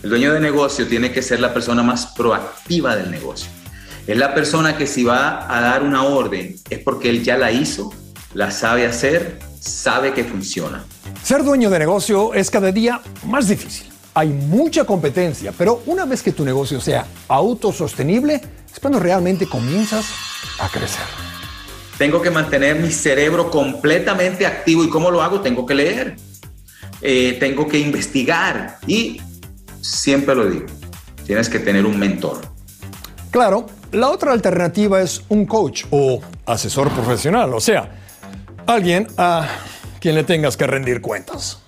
El 0.06 0.10
dueño 0.10 0.34
de 0.34 0.38
negocio 0.38 0.86
tiene 0.86 1.10
que 1.10 1.20
ser 1.20 1.40
la 1.40 1.52
persona 1.52 1.82
más 1.82 2.06
proactiva 2.06 2.94
del 2.94 3.10
negocio. 3.10 3.50
Es 4.06 4.16
la 4.16 4.36
persona 4.36 4.76
que 4.78 4.86
si 4.86 5.02
va 5.02 5.52
a 5.52 5.60
dar 5.60 5.82
una 5.82 6.04
orden 6.04 6.54
es 6.70 6.78
porque 6.78 7.10
él 7.10 7.24
ya 7.24 7.36
la 7.36 7.50
hizo, 7.50 7.92
la 8.32 8.52
sabe 8.52 8.86
hacer, 8.86 9.40
sabe 9.58 10.14
que 10.14 10.22
funciona. 10.22 10.84
Ser 11.24 11.42
dueño 11.42 11.70
de 11.70 11.80
negocio 11.80 12.34
es 12.34 12.52
cada 12.52 12.70
día 12.70 13.00
más 13.24 13.48
difícil. 13.48 13.88
Hay 14.14 14.28
mucha 14.28 14.84
competencia, 14.84 15.52
pero 15.58 15.82
una 15.86 16.04
vez 16.04 16.22
que 16.22 16.30
tu 16.30 16.44
negocio 16.44 16.80
sea 16.80 17.04
autosostenible, 17.26 18.40
es 18.72 18.78
cuando 18.78 19.00
realmente 19.00 19.48
comienzas 19.48 20.06
a 20.60 20.68
crecer. 20.68 21.02
Tengo 21.98 22.22
que 22.22 22.30
mantener 22.30 22.76
mi 22.76 22.92
cerebro 22.92 23.50
completamente 23.50 24.46
activo 24.46 24.84
y 24.84 24.88
¿cómo 24.88 25.10
lo 25.10 25.20
hago? 25.20 25.40
Tengo 25.40 25.66
que 25.66 25.74
leer, 25.74 26.14
eh, 27.02 27.36
tengo 27.40 27.66
que 27.66 27.80
investigar 27.80 28.78
y 28.86 29.20
siempre 29.80 30.34
lo 30.34 30.48
digo, 30.48 30.66
tienes 31.24 31.48
que 31.48 31.58
tener 31.58 31.84
un 31.86 31.98
mentor. 31.98 32.40
Claro, 33.30 33.66
la 33.92 34.10
otra 34.10 34.32
alternativa 34.32 35.00
es 35.00 35.22
un 35.28 35.46
coach 35.46 35.84
o 35.90 36.20
asesor 36.46 36.90
profesional, 36.90 37.52
o 37.54 37.60
sea, 37.60 37.90
alguien 38.66 39.06
a 39.16 39.48
quien 40.00 40.14
le 40.14 40.24
tengas 40.24 40.56
que 40.56 40.66
rendir 40.66 41.00
cuentas. 41.00 41.58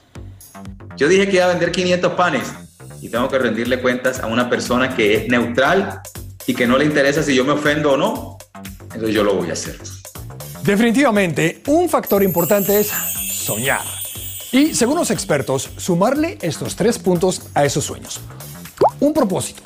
Yo 0.97 1.09
dije 1.09 1.29
que 1.29 1.37
iba 1.37 1.45
a 1.45 1.49
vender 1.49 1.71
500 1.71 2.13
panes 2.15 2.53
y 3.01 3.09
tengo 3.09 3.29
que 3.29 3.39
rendirle 3.39 3.81
cuentas 3.81 4.21
a 4.21 4.27
una 4.27 4.51
persona 4.51 4.97
que 4.97 5.17
es 5.17 5.29
neutral 5.29 6.01
y 6.47 6.55
que 6.55 6.67
no 6.67 6.79
le 6.79 6.85
interesa 6.85 7.23
si 7.23 7.35
yo 7.35 7.45
me 7.45 7.53
ofendo 7.53 7.93
o 7.93 7.97
no. 7.97 8.39
Entonces 8.83 9.15
yo 9.15 9.23
lo 9.23 9.35
voy 9.35 9.51
a 9.51 9.53
hacer. 9.53 9.79
Definitivamente, 10.63 11.63
un 11.67 11.89
factor 11.89 12.23
importante 12.23 12.81
es 12.81 12.89
soñar. 12.89 13.98
Y 14.51 14.75
según 14.75 14.97
los 14.97 15.11
expertos, 15.11 15.69
sumarle 15.77 16.39
estos 16.41 16.75
tres 16.75 16.99
puntos 16.99 17.43
a 17.55 17.65
esos 17.65 17.85
sueños. 17.85 18.21
Un 19.01 19.13
propósito, 19.13 19.63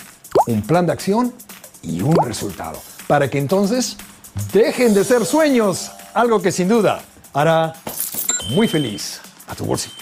un 0.47 0.62
plan 0.62 0.87
de 0.87 0.93
acción 0.93 1.33
y 1.83 2.01
un 2.03 2.17
resultado. 2.17 2.81
Para 3.07 3.31
que 3.31 3.39
entonces 3.39 3.97
dejen 4.53 4.93
de 4.95 5.05
ser 5.05 5.25
sueños, 5.25 5.93
algo 6.15 6.43
que 6.43 6.51
sin 6.51 6.69
duda 6.69 7.03
hará 7.33 7.75
muy 8.51 8.67
feliz 8.67 9.21
a 9.47 9.55
tu 9.55 9.65
bolsillo. 9.65 10.01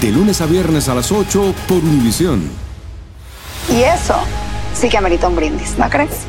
De 0.00 0.12
lunes 0.12 0.40
a 0.40 0.46
viernes 0.46 0.88
a 0.88 0.94
las 0.94 1.10
8 1.10 1.54
por 1.66 1.78
Univisión. 1.78 2.48
Y 3.68 3.82
eso 3.82 4.14
sí 4.72 4.88
que 4.88 4.96
amerita 4.96 5.26
un 5.26 5.34
brindis, 5.34 5.76
¿no 5.76 5.90
crees? 5.90 6.24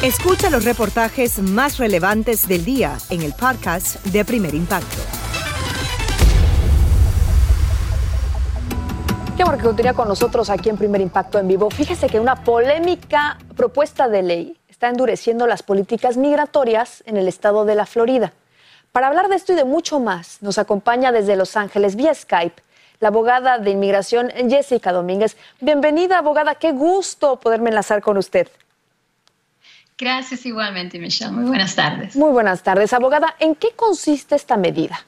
Escucha 0.00 0.50
los 0.50 0.64
reportajes 0.64 1.40
más 1.40 1.78
relevantes 1.78 2.46
del 2.46 2.64
día 2.64 2.96
en 3.10 3.22
el 3.22 3.32
podcast 3.32 4.04
de 4.04 4.24
Primer 4.24 4.54
Impacto. 4.54 5.02
Qué 9.36 9.42
bueno 9.42 9.58
que 9.58 9.64
continúa 9.64 9.94
con 9.94 10.06
nosotros 10.06 10.50
aquí 10.50 10.68
en 10.68 10.76
Primer 10.76 11.00
Impacto 11.00 11.40
en 11.40 11.48
Vivo. 11.48 11.70
Fíjese 11.70 12.06
que 12.06 12.20
una 12.20 12.36
polémica 12.44 13.36
propuesta 13.56 14.08
de 14.08 14.22
ley 14.22 14.56
está 14.68 14.90
endureciendo 14.90 15.48
las 15.48 15.64
políticas 15.64 16.16
migratorias 16.16 17.02
en 17.06 17.16
el 17.16 17.26
estado 17.26 17.64
de 17.64 17.74
la 17.74 17.84
Florida. 17.84 18.32
Para 18.94 19.08
hablar 19.08 19.26
de 19.28 19.34
esto 19.34 19.52
y 19.52 19.56
de 19.56 19.64
mucho 19.64 19.98
más, 19.98 20.40
nos 20.40 20.56
acompaña 20.56 21.10
desde 21.10 21.34
Los 21.34 21.56
Ángeles 21.56 21.96
vía 21.96 22.14
Skype 22.14 22.62
la 23.00 23.08
abogada 23.08 23.58
de 23.58 23.72
inmigración 23.72 24.30
Jessica 24.48 24.92
Domínguez. 24.92 25.36
Bienvenida, 25.60 26.18
abogada. 26.18 26.54
Qué 26.54 26.70
gusto 26.70 27.40
poderme 27.40 27.70
enlazar 27.70 28.00
con 28.02 28.18
usted. 28.18 28.46
Gracias 29.98 30.46
igualmente, 30.46 31.00
Michelle. 31.00 31.32
Muy 31.32 31.42
buenas 31.42 31.74
tardes. 31.74 32.14
Muy 32.14 32.30
buenas 32.30 32.62
tardes, 32.62 32.92
abogada. 32.92 33.34
¿En 33.40 33.56
qué 33.56 33.72
consiste 33.74 34.36
esta 34.36 34.56
medida? 34.56 35.04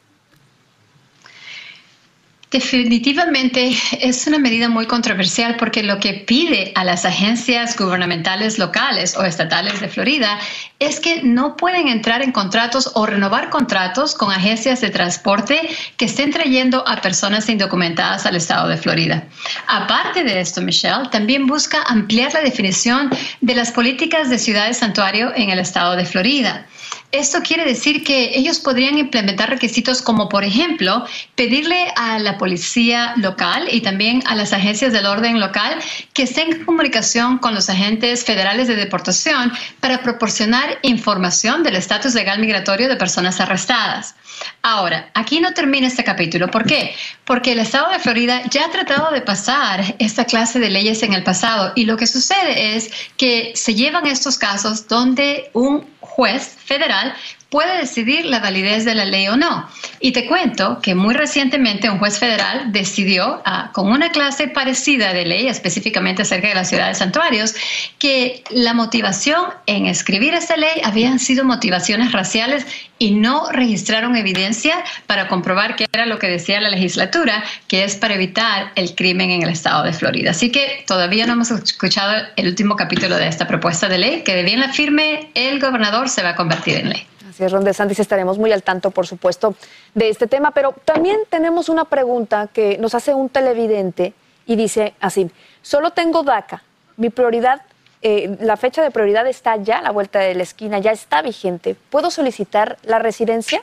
Definitivamente 2.57 3.77
es 4.01 4.27
una 4.27 4.39
medida 4.39 4.71
muy 4.71 4.87
controversial 4.87 5.57
porque 5.57 5.83
lo 5.83 6.01
que 6.01 6.15
pide 6.15 6.73
a 6.75 6.85
las 6.85 7.05
agencias 7.05 7.77
gubernamentales 7.77 8.59
locales 8.59 9.15
o 9.15 9.25
estatales 9.25 9.79
de 9.79 9.89
Florida 9.89 10.39
es 10.79 10.99
que 10.99 11.23
no 11.23 11.55
pueden 11.59 11.89
entrar 11.89 12.23
en 12.23 12.33
contratos 12.33 12.93
o 12.95 13.05
renovar 13.05 13.51
contratos 13.51 14.15
con 14.15 14.33
agencias 14.33 14.81
de 14.81 14.89
transporte 14.89 15.69
que 15.99 16.07
estén 16.07 16.31
trayendo 16.31 16.83
a 16.89 17.03
personas 17.03 17.47
indocumentadas 17.51 18.25
al 18.25 18.37
estado 18.37 18.69
de 18.69 18.79
Florida. 18.79 19.25
Aparte 19.67 20.25
de 20.25 20.41
esto, 20.41 20.63
Michelle, 20.63 21.11
también 21.11 21.47
busca 21.47 21.83
ampliar 21.83 22.33
la 22.33 22.41
definición 22.41 23.11
de 23.43 23.55
las 23.55 23.71
políticas 23.71 24.31
de 24.31 24.39
ciudades 24.39 24.79
santuario 24.79 25.31
en 25.37 25.51
el 25.51 25.59
estado 25.59 25.95
de 25.95 26.07
Florida. 26.07 26.67
Esto 27.13 27.41
quiere 27.43 27.65
decir 27.65 28.05
que 28.05 28.37
ellos 28.37 28.59
podrían 28.59 28.99
implementar 28.99 29.49
requisitos 29.49 30.03
como, 30.03 30.29
por 30.29 30.45
ejemplo, 30.45 31.07
pedirle 31.35 31.93
a 31.97 32.19
la 32.19 32.37
policía 32.37 33.15
local 33.17 33.69
y 33.71 33.81
también 33.81 34.23
a 34.27 34.35
las 34.35 34.53
agencias 34.53 34.93
del 34.93 35.07
orden 35.07 35.41
local 35.41 35.79
que 36.13 36.25
estén 36.25 36.53
en 36.53 36.65
comunicación 36.65 37.39
con 37.39 37.55
los 37.55 37.71
agentes 37.71 38.25
federales 38.25 38.67
de 38.69 38.77
deportación 38.77 39.53
para 39.81 40.03
proporcionar 40.03 40.79
información 40.83 41.63
del 41.63 41.77
estatus 41.77 42.15
legal 42.15 42.39
migratorio 42.41 42.89
de 42.89 42.97
personas 42.97 43.41
arrestadas. 43.41 44.15
Ahora, 44.63 45.11
aquí 45.15 45.41
no 45.41 45.55
termina 45.55 45.87
este 45.87 46.05
capítulo. 46.05 46.51
¿Por 46.51 46.67
qué? 46.67 46.95
Porque 47.25 47.53
el 47.53 47.61
estado 47.61 47.91
de 47.91 47.99
Florida 47.99 48.43
ya 48.51 48.67
ha 48.67 48.71
tratado 48.71 49.11
de 49.13 49.23
pasar 49.23 49.95
esta 49.99 50.25
clase 50.25 50.59
de 50.59 50.71
leyes 50.71 51.03
en 51.03 51.15
el 51.15 51.23
pasado 51.23 51.73
y 51.77 51.85
lo 51.85 51.97
que 51.97 52.07
sucede 52.07 52.77
es 52.77 52.91
que 53.17 53.53
se 53.55 53.75
llevan 53.75 54.07
estos 54.07 54.37
casos 54.39 54.89
donde 54.89 55.51
un 55.55 55.87
juez 56.17 56.57
federal 56.59 57.13
puede 57.49 57.79
decidir 57.79 58.25
la 58.25 58.41
validez 58.41 58.85
de 58.85 58.95
la 58.95 59.05
ley 59.05 59.29
o 59.29 59.37
no. 59.37 59.69
Y 60.01 60.13
te 60.13 60.27
cuento 60.27 60.81
que 60.83 60.95
muy 60.95 61.15
recientemente 61.15 61.89
un 61.89 61.99
juez 61.99 62.19
federal 62.19 62.73
decidió, 62.73 63.41
ah, 63.45 63.71
con 63.73 63.89
una 63.89 64.11
clase 64.11 64.49
parecida 64.49 65.13
de 65.13 65.25
ley, 65.25 65.47
específicamente 65.47 66.23
acerca 66.23 66.49
de 66.49 66.55
la 66.55 66.65
ciudad 66.65 66.89
de 66.89 66.95
santuarios, 66.95 67.55
que 67.99 68.43
la 68.51 68.75
motivación 68.75 69.47
en 69.67 69.87
escribir 69.87 70.35
esa 70.35 70.57
ley 70.57 70.81
habían 70.85 71.19
sido 71.19 71.45
motivaciones 71.45 72.13
raciales 72.13 72.67
y 72.99 73.13
no 73.13 73.51
registraron 73.53 74.17
evidencia 74.17 74.83
para 75.07 75.29
comprobar 75.29 75.77
que 75.77 75.87
era 75.93 76.07
lo 76.07 76.19
que 76.19 76.29
decía 76.29 76.61
la 76.61 76.71
legislatura, 76.71 77.45
que 77.69 77.85
es 77.85 77.97
para 77.97 78.15
evitar 78.15 78.73
el 78.75 78.95
crimen 78.95 79.31
en 79.31 79.43
el 79.43 79.51
estado 79.51 79.85
de 79.85 79.93
Florida. 79.93 80.31
Así 80.31 80.51
que 80.51 80.85
todavía 80.87 81.27
no 81.27 81.35
hemos 81.35 81.51
escuchado 81.51 82.27
el 82.37 82.49
último 82.49 82.77
capítulo 82.77 83.17
de 83.17 83.29
esta 83.29 83.47
propuesta 83.47 83.89
de 83.89 83.99
ley, 83.99 84.23
que 84.25 84.35
de 84.35 84.43
bien 84.43 84.61
la 84.61 84.73
firme 84.73 85.31
el 85.35 85.61
gobernador 85.61 86.09
se 86.09 86.23
va 86.23 86.31
a 86.31 86.37
convertir 86.37 86.77
en 86.77 86.91
ley. 86.91 87.07
Así 87.37 87.45
es, 87.45 87.53
Ron 87.53 87.69
estaremos 87.69 88.39
muy 88.39 88.51
al 88.51 88.63
tanto, 88.63 88.91
por 88.91 89.07
supuesto, 89.07 89.55
de 89.95 90.09
este 90.09 90.27
tema. 90.27 90.53
Pero 90.53 90.75
también 90.87 91.21
tenemos 91.29 91.69
una 91.69 91.85
pregunta 91.85 92.49
que 92.51 92.79
nos 92.79 92.95
hace 92.95 93.13
un 93.13 93.29
televidente 93.29 94.15
y 94.47 94.57
dice 94.57 94.95
así, 95.01 95.31
solo 95.61 95.91
tengo 95.91 96.23
DACA, 96.23 96.63
mi 96.97 97.11
prioridad, 97.11 97.61
eh, 98.01 98.39
la 98.41 98.57
fecha 98.57 98.83
de 98.83 98.91
prioridad 98.91 99.27
está 99.27 99.57
ya 99.57 99.83
la 99.83 99.91
vuelta 99.91 100.19
de 100.21 100.35
la 100.35 100.45
esquina, 100.45 100.79
ya 100.79 100.93
está 100.93 101.21
vigente. 101.21 101.77
¿Puedo 101.91 102.11
solicitar 102.11 102.79
la 102.85 103.01
residencia? 103.01 103.63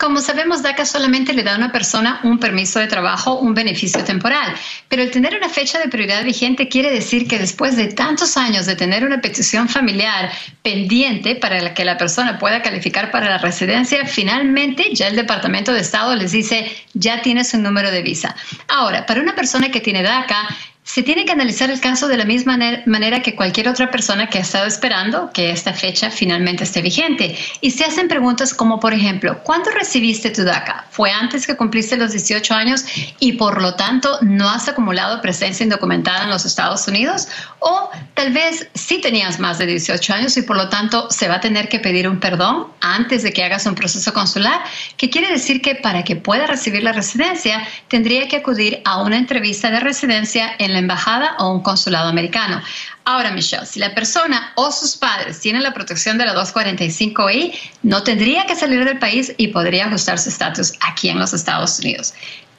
Como 0.00 0.22
sabemos, 0.22 0.62
DACA 0.62 0.86
solamente 0.86 1.34
le 1.34 1.42
da 1.42 1.52
a 1.52 1.58
una 1.58 1.72
persona 1.72 2.20
un 2.22 2.38
permiso 2.38 2.78
de 2.78 2.86
trabajo, 2.86 3.38
un 3.38 3.52
beneficio 3.52 4.02
temporal, 4.02 4.54
pero 4.88 5.02
el 5.02 5.10
tener 5.10 5.36
una 5.36 5.50
fecha 5.50 5.78
de 5.78 5.90
prioridad 5.90 6.24
vigente 6.24 6.70
quiere 6.70 6.90
decir 6.90 7.28
que 7.28 7.38
después 7.38 7.76
de 7.76 7.88
tantos 7.88 8.38
años 8.38 8.64
de 8.64 8.76
tener 8.76 9.04
una 9.04 9.20
petición 9.20 9.68
familiar 9.68 10.32
pendiente 10.62 11.36
para 11.36 11.74
que 11.74 11.84
la 11.84 11.98
persona 11.98 12.38
pueda 12.38 12.62
calificar 12.62 13.10
para 13.10 13.28
la 13.28 13.36
residencia, 13.36 14.06
finalmente 14.06 14.88
ya 14.94 15.08
el 15.08 15.16
Departamento 15.16 15.74
de 15.74 15.80
Estado 15.80 16.16
les 16.16 16.32
dice, 16.32 16.74
ya 16.94 17.20
tienes 17.20 17.52
un 17.52 17.62
número 17.62 17.90
de 17.90 18.00
visa. 18.00 18.34
Ahora, 18.68 19.04
para 19.04 19.20
una 19.20 19.34
persona 19.34 19.70
que 19.70 19.82
tiene 19.82 20.02
DACA, 20.02 20.48
se 20.82 21.02
tiene 21.02 21.24
que 21.24 21.32
analizar 21.32 21.70
el 21.70 21.78
caso 21.78 22.08
de 22.08 22.16
la 22.16 22.24
misma 22.24 22.58
manera 22.86 23.22
que 23.22 23.36
cualquier 23.36 23.68
otra 23.68 23.90
persona 23.90 24.28
que 24.28 24.38
ha 24.38 24.40
estado 24.40 24.66
esperando 24.66 25.30
que 25.32 25.50
esta 25.50 25.72
fecha 25.72 26.10
finalmente 26.10 26.64
esté 26.64 26.82
vigente. 26.82 27.36
Y 27.60 27.70
se 27.70 27.84
hacen 27.84 28.08
preguntas 28.08 28.54
como, 28.54 28.80
por 28.80 28.92
ejemplo, 28.92 29.40
¿cuándo 29.44 29.70
recibiste 29.70 30.30
tu 30.30 30.42
DACA? 30.42 30.86
¿Fue 30.90 31.12
antes 31.12 31.46
que 31.46 31.56
cumpliste 31.56 31.96
los 31.96 32.12
18 32.12 32.54
años 32.54 32.84
y 33.20 33.34
por 33.34 33.60
lo 33.62 33.74
tanto 33.74 34.18
no 34.22 34.48
has 34.48 34.68
acumulado 34.68 35.20
presencia 35.20 35.62
indocumentada 35.62 36.24
en 36.24 36.30
los 36.30 36.44
Estados 36.44 36.88
Unidos? 36.88 37.28
¿O 37.60 37.90
tal 38.14 38.32
vez 38.32 38.66
sí 38.74 39.00
tenías 39.00 39.38
más 39.38 39.58
de 39.58 39.66
18 39.66 40.12
años 40.12 40.36
y 40.38 40.42
por 40.42 40.56
lo 40.56 40.70
tanto 40.70 41.08
se 41.10 41.28
va 41.28 41.36
a 41.36 41.40
tener 41.40 41.68
que 41.68 41.78
pedir 41.78 42.08
un 42.08 42.18
perdón 42.18 42.66
antes 42.80 43.22
de 43.22 43.32
que 43.32 43.44
hagas 43.44 43.66
un 43.66 43.74
proceso 43.74 44.12
consular? 44.12 44.60
Que 44.96 45.10
quiere 45.10 45.30
decir 45.30 45.60
que 45.60 45.76
para 45.76 46.02
que 46.02 46.16
pueda 46.16 46.46
recibir 46.46 46.82
la 46.82 46.92
residencia 46.92 47.62
tendría 47.86 48.26
que 48.26 48.36
acudir 48.36 48.80
a 48.84 49.02
una 49.02 49.18
entrevista 49.18 49.70
de 49.70 49.78
residencia 49.78 50.50
en 50.58 50.69
la 50.72 50.78
embajada 50.78 51.36
o 51.38 51.52
un 51.52 51.62
consulado 51.62 52.08
americano. 52.08 52.62
Ahora, 53.04 53.30
Michelle, 53.30 53.66
si 53.66 53.80
la 53.80 53.94
persona 53.94 54.52
o 54.56 54.70
sus 54.70 54.96
padres 54.96 55.40
tienen 55.40 55.62
la 55.62 55.74
protección 55.74 56.18
de 56.18 56.26
la 56.26 56.34
245I, 56.34 57.54
no 57.82 58.02
tendría 58.02 58.46
que 58.46 58.54
salir 58.54 58.84
del 58.84 58.98
país 58.98 59.32
y 59.36 59.48
podría 59.48 59.86
ajustar 59.86 60.18
su 60.18 60.28
estatus 60.28 60.72
aquí 60.80 61.08
en 61.08 61.18
los 61.18 61.32
Estados 61.32 61.78
Unidos. 61.78 62.14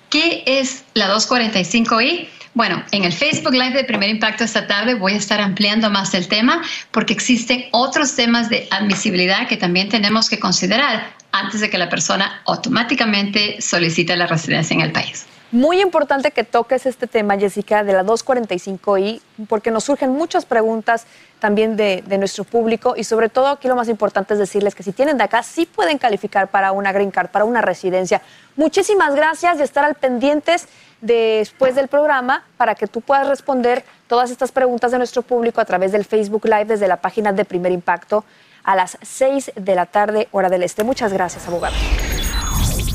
¿Qué 0.10 0.44
es 0.46 0.84
la 0.94 1.14
245I? 1.16 2.28
Bueno, 2.54 2.84
en 2.92 3.06
el 3.06 3.14
Facebook 3.14 3.54
Live 3.54 3.72
de 3.72 3.86
Primer 3.86 4.10
Impacto 4.10 4.44
esta 4.44 4.68
tarde 4.68 4.94
voy 4.94 5.14
a 5.14 5.18
estar 5.18 5.40
ampliando 5.40 5.90
más 5.90 6.14
el 6.14 6.28
tema 6.28 6.62
porque 6.92 7.14
existen 7.14 7.66
otros 7.72 8.16
temas 8.16 8.50
de 8.50 8.68
admisibilidad 8.72 9.48
que 9.48 9.56
también 9.56 9.88
tenemos 9.88 10.28
que 10.28 10.38
considerar 10.38 11.14
antes 11.32 11.62
de 11.62 11.70
que 11.70 11.78
la 11.78 11.88
persona 11.88 12.42
automáticamente 12.46 13.62
solicite 13.62 14.18
la 14.18 14.28
residencia 14.28 14.74
en 14.74 14.82
el 14.82 14.92
país. 14.92 15.28
Muy 15.52 15.82
importante 15.82 16.32
que 16.32 16.46
toques 16.46 16.86
este 16.86 17.08
tema, 17.08 17.38
Jessica, 17.38 17.84
de 17.84 17.92
la 17.92 18.06
245I, 18.06 19.20
porque 19.50 19.70
nos 19.70 19.84
surgen 19.84 20.12
muchas 20.12 20.46
preguntas 20.46 21.06
también 21.40 21.76
de, 21.76 22.04
nuestro 22.18 22.46
público 22.46 22.94
y 22.96 23.04
sobre 23.04 23.28
todo 23.28 23.48
aquí 23.48 23.68
lo 23.68 23.76
más 23.76 23.90
importante 23.90 24.34
es 24.34 24.40
decirles 24.40 24.76
que 24.76 24.84
si 24.84 24.94
tienen 24.94 25.18
de 25.18 25.26
acá 25.26 25.44
sí 25.44 25.66
pueden 25.66 25.98
calificar 25.98 26.48
para 26.48 26.72
una 26.72 26.94
green 26.94 27.12
card, 27.12 27.30
para 27.32 27.44
una 27.44 27.62
residencia. 27.62 28.22
Muchísimas 28.56 29.14
gracias 29.14 29.60
y 29.60 29.64
estar 29.64 29.84
al 29.84 29.96
pendientes 29.96 30.70
después 31.02 31.76
del 31.76 31.90
programa 31.90 32.46
para 32.56 32.76
que 32.76 32.88
tú 32.88 33.02
puedas 33.02 33.28
responder 33.28 33.84
todas 34.08 34.32
estas 34.32 34.54
preguntas 34.54 34.92
de 34.92 35.00
nuestro 35.00 35.22
público 35.22 35.60
a 35.60 35.66
través 35.66 35.92
del 35.92 36.06
Facebook 36.06 36.46
Live 36.46 36.66
desde 36.66 36.88
la 36.88 37.02
página 37.02 37.34
de 37.34 37.44
Primer 37.44 37.74
Impacto 37.74 38.24
a 38.64 38.76
las 38.76 38.98
6 39.02 39.52
de 39.56 39.76
la 39.76 39.86
tarde, 39.86 40.30
hora 40.32 40.50
del 40.50 40.64
este. 40.64 40.86
Muchas 40.86 41.12
gracias, 41.12 41.46
abogado. 41.46 41.76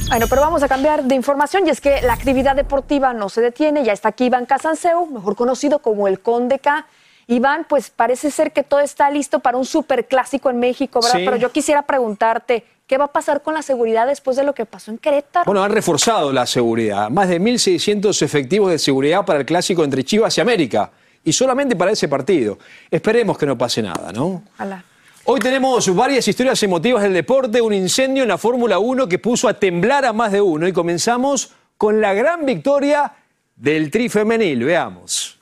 Bueno, 0.08 0.26
pero 0.28 0.40
vamos 0.40 0.62
a 0.62 0.68
cambiar 0.68 1.02
de 1.02 1.14
información 1.14 1.66
y 1.66 1.70
es 1.70 1.80
que 1.80 2.00
la 2.02 2.12
actividad 2.12 2.54
deportiva 2.54 3.12
no 3.12 3.28
se 3.28 3.40
detiene. 3.40 3.84
Ya 3.84 3.92
está 3.92 4.10
aquí 4.10 4.26
Iván 4.26 4.46
Casanseu, 4.46 5.06
mejor 5.06 5.34
conocido 5.34 5.80
como 5.80 6.06
el 6.06 6.20
Conde 6.20 6.60
K. 6.60 6.86
Iván, 7.26 7.66
pues 7.68 7.90
parece 7.90 8.30
ser 8.30 8.52
que 8.52 8.62
todo 8.62 8.80
está 8.80 9.10
listo 9.10 9.40
para 9.40 9.58
un 9.58 9.64
superclásico 9.64 10.48
en 10.48 10.60
México, 10.60 11.00
¿verdad? 11.02 11.18
Pero 11.24 11.36
yo 11.36 11.50
quisiera 11.50 11.82
preguntarte, 11.82 12.64
¿qué 12.86 12.98
va 12.98 13.06
a 13.06 13.12
pasar 13.12 13.42
con 13.42 13.54
la 13.54 13.62
seguridad 13.62 14.06
después 14.06 14.36
de 14.36 14.44
lo 14.44 14.54
que 14.54 14.64
pasó 14.64 14.92
en 14.92 14.98
Querétaro? 14.98 15.44
Bueno, 15.44 15.64
han 15.64 15.72
reforzado 15.72 16.32
la 16.32 16.46
seguridad. 16.46 17.10
Más 17.10 17.28
de 17.28 17.40
1.600 17.40 18.22
efectivos 18.22 18.70
de 18.70 18.78
seguridad 18.78 19.26
para 19.26 19.40
el 19.40 19.44
clásico 19.44 19.82
entre 19.82 20.04
Chivas 20.04 20.38
y 20.38 20.40
América. 20.40 20.92
Y 21.24 21.32
solamente 21.32 21.74
para 21.74 21.90
ese 21.90 22.06
partido. 22.06 22.58
Esperemos 22.88 23.36
que 23.36 23.46
no 23.46 23.58
pase 23.58 23.82
nada, 23.82 24.12
¿no? 24.12 24.44
Ojalá. 24.54 24.84
Hoy 25.28 25.40
tenemos 25.40 25.92
varias 25.92 26.28
historias 26.28 26.62
emotivas 26.62 27.02
del 27.02 27.12
deporte, 27.12 27.60
un 27.60 27.74
incendio 27.74 28.22
en 28.22 28.28
la 28.28 28.38
Fórmula 28.38 28.78
1 28.78 29.08
que 29.08 29.18
puso 29.18 29.48
a 29.48 29.54
temblar 29.54 30.04
a 30.04 30.12
más 30.12 30.30
de 30.30 30.40
uno 30.40 30.68
y 30.68 30.72
comenzamos 30.72 31.50
con 31.76 32.00
la 32.00 32.14
gran 32.14 32.46
victoria 32.46 33.12
del 33.56 33.90
tri 33.90 34.08
femenil. 34.08 34.62
Veamos. 34.62 35.40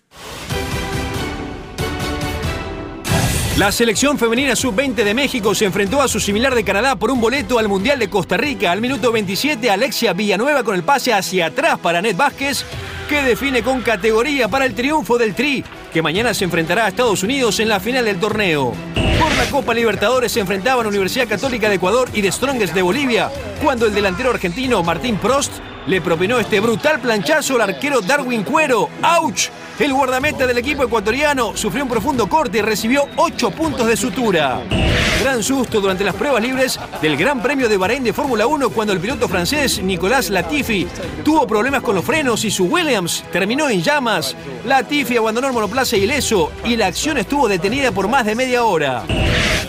La 3.58 3.70
selección 3.70 4.18
femenina 4.18 4.56
sub-20 4.56 4.94
de 4.94 5.12
México 5.12 5.54
se 5.54 5.66
enfrentó 5.66 6.00
a 6.00 6.08
su 6.08 6.18
similar 6.18 6.54
de 6.54 6.64
Canadá 6.64 6.96
por 6.96 7.10
un 7.10 7.20
boleto 7.20 7.58
al 7.58 7.68
Mundial 7.68 7.98
de 7.98 8.08
Costa 8.08 8.38
Rica. 8.38 8.72
Al 8.72 8.80
minuto 8.80 9.12
27, 9.12 9.68
Alexia 9.68 10.14
Villanueva 10.14 10.64
con 10.64 10.76
el 10.76 10.82
pase 10.82 11.12
hacia 11.12 11.46
atrás 11.46 11.78
para 11.78 12.00
Ned 12.00 12.16
Vázquez, 12.16 12.64
que 13.06 13.22
define 13.22 13.62
con 13.62 13.82
categoría 13.82 14.48
para 14.48 14.64
el 14.64 14.74
triunfo 14.74 15.18
del 15.18 15.34
Tri, 15.34 15.62
que 15.94 16.02
mañana 16.02 16.34
se 16.34 16.44
enfrentará 16.44 16.86
a 16.86 16.88
Estados 16.88 17.22
Unidos 17.22 17.60
en 17.60 17.68
la 17.68 17.78
final 17.78 18.04
del 18.04 18.18
torneo. 18.18 18.72
Por 19.20 19.32
la 19.36 19.44
Copa 19.48 19.72
Libertadores 19.72 20.32
se 20.32 20.40
enfrentaban 20.40 20.88
Universidad 20.88 21.28
Católica 21.28 21.68
de 21.68 21.76
Ecuador 21.76 22.10
y 22.12 22.20
The 22.20 22.32
Strongest 22.32 22.74
de 22.74 22.82
Bolivia, 22.82 23.30
cuando 23.62 23.86
el 23.86 23.94
delantero 23.94 24.30
argentino 24.30 24.82
Martín 24.82 25.18
Prost 25.18 25.52
le 25.86 26.00
propinó 26.00 26.40
este 26.40 26.58
brutal 26.58 26.98
planchazo 26.98 27.54
al 27.54 27.70
arquero 27.70 28.00
Darwin 28.00 28.42
Cuero. 28.42 28.88
¡Auch! 29.02 29.50
El 29.76 29.92
guardameta 29.92 30.46
del 30.46 30.58
equipo 30.58 30.84
ecuatoriano 30.84 31.56
sufrió 31.56 31.82
un 31.82 31.90
profundo 31.90 32.28
corte 32.28 32.58
y 32.58 32.62
recibió 32.62 33.08
8 33.16 33.50
puntos 33.50 33.88
de 33.88 33.96
sutura. 33.96 34.62
Gran 35.20 35.42
susto 35.42 35.80
durante 35.80 36.04
las 36.04 36.14
pruebas 36.14 36.42
libres 36.42 36.78
del 37.02 37.16
Gran 37.16 37.42
Premio 37.42 37.68
de 37.68 37.76
Bahrein 37.76 38.04
de 38.04 38.12
Fórmula 38.12 38.46
1 38.46 38.70
cuando 38.70 38.92
el 38.92 39.00
piloto 39.00 39.28
francés 39.28 39.82
Nicolás 39.82 40.30
Latifi 40.30 40.86
tuvo 41.24 41.44
problemas 41.44 41.82
con 41.82 41.96
los 41.96 42.04
frenos 42.04 42.44
y 42.44 42.52
su 42.52 42.66
Williams 42.66 43.24
terminó 43.32 43.68
en 43.68 43.82
llamas. 43.82 44.36
Latifi 44.64 45.16
abandonó 45.16 45.48
el 45.48 45.54
monoplaza 45.54 45.96
ileso 45.96 46.52
y 46.64 46.76
la 46.76 46.86
acción 46.86 47.18
estuvo 47.18 47.48
detenida 47.48 47.90
por 47.90 48.06
más 48.06 48.26
de 48.26 48.36
media 48.36 48.62
hora. 48.62 49.02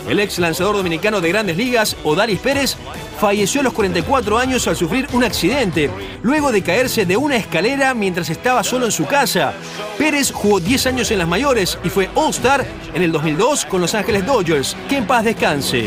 El 0.08 0.20
ex 0.20 0.38
lanzador 0.38 0.76
dominicano 0.76 1.20
de 1.20 1.30
grandes 1.30 1.56
ligas, 1.56 1.96
Odalis 2.04 2.38
Pérez, 2.38 2.76
falleció 3.18 3.60
a 3.60 3.64
los 3.64 3.72
44 3.72 4.38
años 4.38 4.66
al 4.68 4.76
sufrir 4.76 5.08
un 5.12 5.24
accidente, 5.24 5.90
luego 6.22 6.52
de 6.52 6.62
caerse 6.62 7.06
de 7.06 7.16
una 7.16 7.36
escalera 7.36 7.94
mientras 7.94 8.30
estaba 8.30 8.62
solo 8.62 8.86
en 8.86 8.92
su 8.92 9.06
casa. 9.06 9.54
Pérez 9.98 10.30
jugó 10.30 10.60
10 10.60 10.86
años 10.86 11.10
en 11.10 11.18
las 11.18 11.28
mayores 11.28 11.78
y 11.82 11.88
fue 11.88 12.10
All-Star 12.14 12.66
en 12.94 13.02
el 13.02 13.12
2002 13.12 13.64
con 13.66 13.80
Los 13.80 13.94
Ángeles 13.94 14.26
Dodgers. 14.26 14.76
Que 14.88 14.98
en 14.98 15.06
paz 15.06 15.24
descanse. 15.24 15.86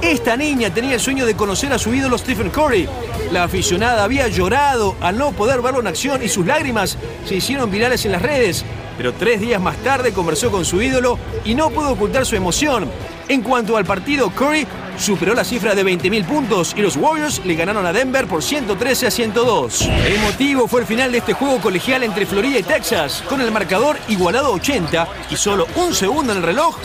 Esta 0.00 0.36
niña 0.36 0.72
tenía 0.72 0.94
el 0.94 1.00
sueño 1.00 1.26
de 1.26 1.34
conocer 1.34 1.72
a 1.72 1.78
su 1.78 1.92
ídolo 1.92 2.16
Stephen 2.16 2.50
Curry. 2.50 2.88
La 3.32 3.44
aficionada 3.44 4.04
había 4.04 4.28
llorado 4.28 4.96
al 5.00 5.18
no 5.18 5.32
poder 5.32 5.60
verlo 5.60 5.80
en 5.80 5.88
acción 5.88 6.22
y 6.22 6.28
sus 6.28 6.46
lágrimas 6.46 6.96
se 7.26 7.34
hicieron 7.34 7.70
virales 7.70 8.06
en 8.06 8.12
las 8.12 8.22
redes. 8.22 8.64
Pero 8.96 9.12
tres 9.12 9.40
días 9.40 9.60
más 9.60 9.76
tarde 9.78 10.12
conversó 10.12 10.50
con 10.50 10.64
su 10.64 10.80
ídolo 10.80 11.18
y 11.44 11.54
no 11.54 11.70
pudo 11.70 11.92
ocultar 11.92 12.24
su 12.24 12.36
emoción. 12.36 12.88
En 13.28 13.42
cuanto 13.42 13.76
al 13.76 13.84
partido, 13.84 14.30
Curry 14.30 14.66
superó 14.98 15.34
la 15.34 15.44
cifra 15.44 15.74
de 15.74 15.84
20.000 15.84 16.24
puntos 16.26 16.74
y 16.76 16.82
los 16.82 16.96
Warriors 16.96 17.44
le 17.44 17.54
ganaron 17.54 17.86
a 17.86 17.92
Denver 17.92 18.26
por 18.26 18.42
113 18.42 19.06
a 19.06 19.10
102. 19.10 19.82
El 19.82 20.18
motivo 20.20 20.68
fue 20.68 20.80
el 20.80 20.86
final 20.86 21.12
de 21.12 21.18
este 21.18 21.32
juego 21.32 21.60
colegial 21.60 22.02
entre 22.02 22.26
Florida 22.26 22.58
y 22.58 22.62
Texas, 22.62 23.22
con 23.28 23.40
el 23.40 23.50
marcador 23.50 23.96
igualado 24.08 24.48
a 24.48 24.56
80 24.56 25.08
y 25.30 25.36
solo 25.36 25.66
un 25.76 25.94
segundo 25.94 26.32
en 26.32 26.38
el 26.38 26.44
reloj. 26.44 26.76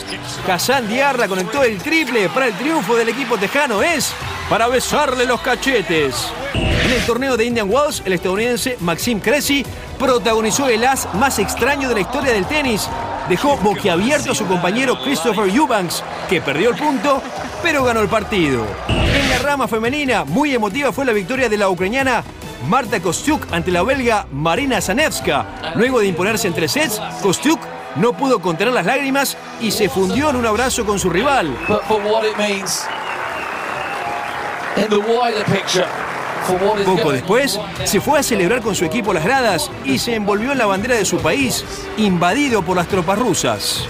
Kazan 0.46 0.88
Diarra 0.88 1.28
conectó 1.28 1.62
el 1.62 1.78
triple 1.78 2.28
para 2.28 2.46
el 2.46 2.54
triunfo 2.54 2.96
del 2.96 3.08
equipo 3.08 3.36
tejano. 3.36 3.82
Es 3.82 4.12
para 4.48 4.68
besarle 4.68 5.26
los 5.26 5.40
cachetes. 5.40 6.28
En 6.54 6.92
el 6.92 7.06
torneo 7.06 7.36
de 7.36 7.44
Indian 7.44 7.70
Wells, 7.70 8.02
el 8.04 8.12
estadounidense 8.12 8.76
Maxim 8.80 9.20
Cressy 9.20 9.64
protagonizó 9.98 10.68
el 10.68 10.84
as 10.84 11.12
más 11.14 11.38
extraño 11.38 11.88
de 11.88 11.94
la 11.94 12.00
historia 12.02 12.32
del 12.32 12.46
tenis. 12.46 12.88
Dejó 13.28 13.56
boquiabierto 13.56 14.32
a 14.32 14.34
su 14.34 14.46
compañero 14.46 15.00
Christopher 15.02 15.48
Eubanks, 15.48 16.02
que 16.28 16.42
perdió 16.42 16.70
el 16.70 16.76
punto, 16.76 17.22
pero 17.62 17.82
ganó 17.84 18.00
el 18.00 18.08
partido. 18.08 18.66
En 18.88 19.30
la 19.30 19.38
rama 19.38 19.66
femenina, 19.66 20.24
muy 20.24 20.54
emotiva 20.54 20.92
fue 20.92 21.06
la 21.06 21.12
victoria 21.12 21.48
de 21.48 21.56
la 21.56 21.70
ucraniana 21.70 22.22
Marta 22.68 23.00
Kostyuk 23.00 23.50
ante 23.50 23.70
la 23.70 23.82
belga 23.82 24.26
Marina 24.30 24.80
Zanevska. 24.80 25.74
Luego 25.74 26.00
de 26.00 26.06
imponerse 26.06 26.48
en 26.48 26.54
tres 26.54 26.72
sets, 26.72 27.00
Kostyuk 27.22 27.60
no 27.96 28.12
pudo 28.12 28.40
contener 28.40 28.74
las 28.74 28.86
lágrimas 28.86 29.36
y 29.60 29.70
se 29.70 29.88
fundió 29.88 30.30
en 30.30 30.36
un 30.36 30.46
abrazo 30.46 30.84
con 30.84 30.98
su 30.98 31.08
rival. 31.08 31.56
Poco 36.84 37.12
después, 37.12 37.58
se 37.84 38.00
fue 38.00 38.18
a 38.18 38.22
celebrar 38.22 38.60
con 38.60 38.74
su 38.74 38.84
equipo 38.84 39.14
las 39.14 39.24
gradas 39.24 39.70
y 39.84 39.98
se 39.98 40.14
envolvió 40.14 40.52
en 40.52 40.58
la 40.58 40.66
bandera 40.66 40.94
de 40.94 41.04
su 41.04 41.18
país, 41.18 41.64
invadido 41.96 42.62
por 42.62 42.76
las 42.76 42.86
tropas 42.86 43.18
rusas. 43.18 43.86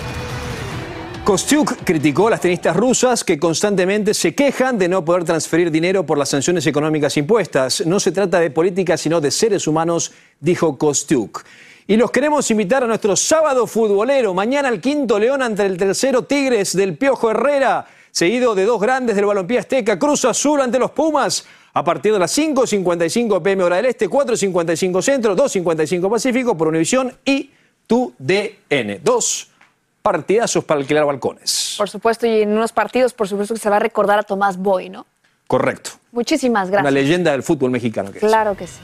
Kostyuk 1.25 1.85
criticó 1.85 2.29
a 2.29 2.33
las 2.33 2.40
tenistas 2.43 2.77
rusas 2.77 3.25
que 3.25 3.38
constantemente 3.38 4.12
se 4.12 4.35
quejan 4.35 4.79
de 4.79 4.88
no 4.88 5.05
poder 5.05 5.25
transferir 5.25 5.71
dinero 5.71 6.05
por 6.05 6.19
las 6.19 6.29
sanciones 6.29 6.67
económicas 6.67 7.17
impuestas. 7.17 7.85
No 7.87 7.99
se 7.99 8.12
trata 8.12 8.38
de 8.38 8.51
política, 8.51 8.97
sino 8.99 9.23
de 9.23 9.31
seres 9.31 9.67
humanos, 9.67 10.12
dijo 10.38 10.77
Kostyuk. 10.77 11.43
Y 11.87 11.97
los 11.97 12.11
queremos 12.11 12.51
invitar 12.51 12.85
a 12.85 12.87
nuestro 12.87 13.17
sábado 13.17 13.67
futbolero. 13.67 14.35
Mañana 14.35 14.69
el 14.69 14.81
quinto 14.81 15.19
León 15.19 15.43
ante 15.43 15.64
el 15.64 15.77
tercero 15.77 16.25
Tigres 16.25 16.77
del 16.77 16.97
Piojo 16.99 17.31
Herrera, 17.31 17.87
seguido 18.11 18.55
de 18.55 18.64
dos 18.64 18.81
grandes 18.81 19.17
del 19.17 19.25
balompié 19.25 19.59
azteca, 19.59 19.99
Cruz 19.99 20.25
Azul 20.27 20.61
ante 20.61 20.79
los 20.79 20.90
Pumas 20.93 21.47
a 21.75 21.83
partir 21.83 22.13
de 22.13 22.21
las 22.21 22.37
5.55 22.39 23.43
pm 23.43 23.65
hora 23.65 23.77
del 23.77 23.87
este, 23.87 24.09
4.55 24.09 25.03
centro, 25.03 25.37
2.55 25.37 26.09
pacífico 26.09 26.57
por 26.57 26.69
Univisión 26.69 27.13
y 27.25 27.51
tu 27.87 28.15
DN. 28.19 29.01
Dos 29.03 29.51
partidazos 30.01 30.65
para 30.65 30.81
alquilar 30.81 31.05
balcones. 31.05 31.75
Por 31.77 31.91
supuesto, 31.91 32.27
y 32.27 32.43
en 32.43 32.53
unos 32.53 32.73
partidos, 32.73 33.13
por 33.13 33.27
supuesto 33.27 33.55
que 33.55 33.61
se 33.61 33.69
va 33.69 33.77
a 33.77 33.81
recordar 33.81 34.21
a 34.21 34.23
Tomás 34.23 34.57
Boy, 34.57 34.89
¿no? 34.89 35.05
Correcto. 35.49 35.91
Muchísimas 36.13 36.71
gracias. 36.71 36.83
Una 36.83 36.91
leyenda 36.91 37.33
del 37.33 37.43
fútbol 37.43 37.71
mexicano. 37.71 38.13
Que 38.13 38.21
claro 38.21 38.57
que 38.57 38.67
sí. 38.67 38.81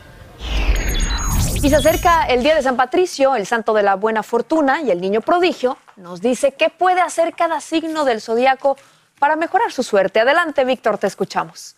Y 1.62 1.68
se 1.68 1.76
acerca 1.76 2.24
el 2.24 2.42
día 2.42 2.57
de 2.57 2.62
San 2.62 2.76
Patricio, 2.76 3.37
el 3.37 3.46
santo 3.46 3.72
de 3.72 3.83
la 3.83 3.94
buena 3.94 4.22
fortuna, 4.22 4.83
y 4.83 4.90
el 4.90 5.00
niño 5.00 5.20
prodigio 5.20 5.76
nos 5.96 6.20
dice 6.20 6.53
qué 6.53 6.70
puede 6.70 7.03
hacer 7.03 7.35
cada 7.35 7.61
signo 7.61 8.05
del 8.05 8.20
zodiaco 8.20 8.76
para 9.18 9.37
mejorar 9.37 9.70
su 9.70 9.83
suerte. 9.83 10.20
Adelante, 10.20 10.64
Víctor, 10.64 10.98
te 10.98 11.07
escuchamos. 11.07 11.76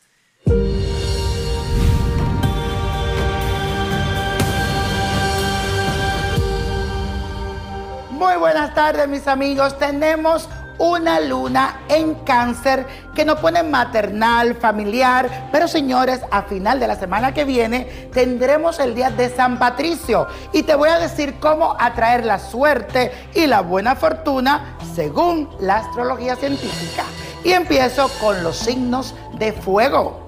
Muy 8.22 8.36
buenas 8.36 8.72
tardes 8.72 9.08
mis 9.08 9.26
amigos. 9.26 9.76
Tenemos 9.80 10.48
una 10.78 11.18
luna 11.18 11.80
en 11.88 12.14
cáncer 12.14 12.86
que 13.16 13.24
nos 13.24 13.40
pone 13.40 13.64
maternal, 13.64 14.54
familiar, 14.54 15.48
pero 15.50 15.66
señores, 15.66 16.20
a 16.30 16.42
final 16.42 16.78
de 16.78 16.86
la 16.86 16.94
semana 16.94 17.34
que 17.34 17.44
viene 17.44 18.10
tendremos 18.12 18.78
el 18.78 18.94
día 18.94 19.10
de 19.10 19.28
San 19.28 19.58
Patricio 19.58 20.28
y 20.52 20.62
te 20.62 20.76
voy 20.76 20.90
a 20.90 21.00
decir 21.00 21.40
cómo 21.40 21.74
atraer 21.80 22.24
la 22.24 22.38
suerte 22.38 23.10
y 23.34 23.48
la 23.48 23.60
buena 23.60 23.96
fortuna 23.96 24.76
según 24.94 25.48
la 25.58 25.78
astrología 25.78 26.36
científica. 26.36 27.02
Y 27.42 27.50
empiezo 27.50 28.08
con 28.20 28.44
los 28.44 28.56
signos 28.56 29.16
de 29.34 29.52
fuego. 29.52 30.22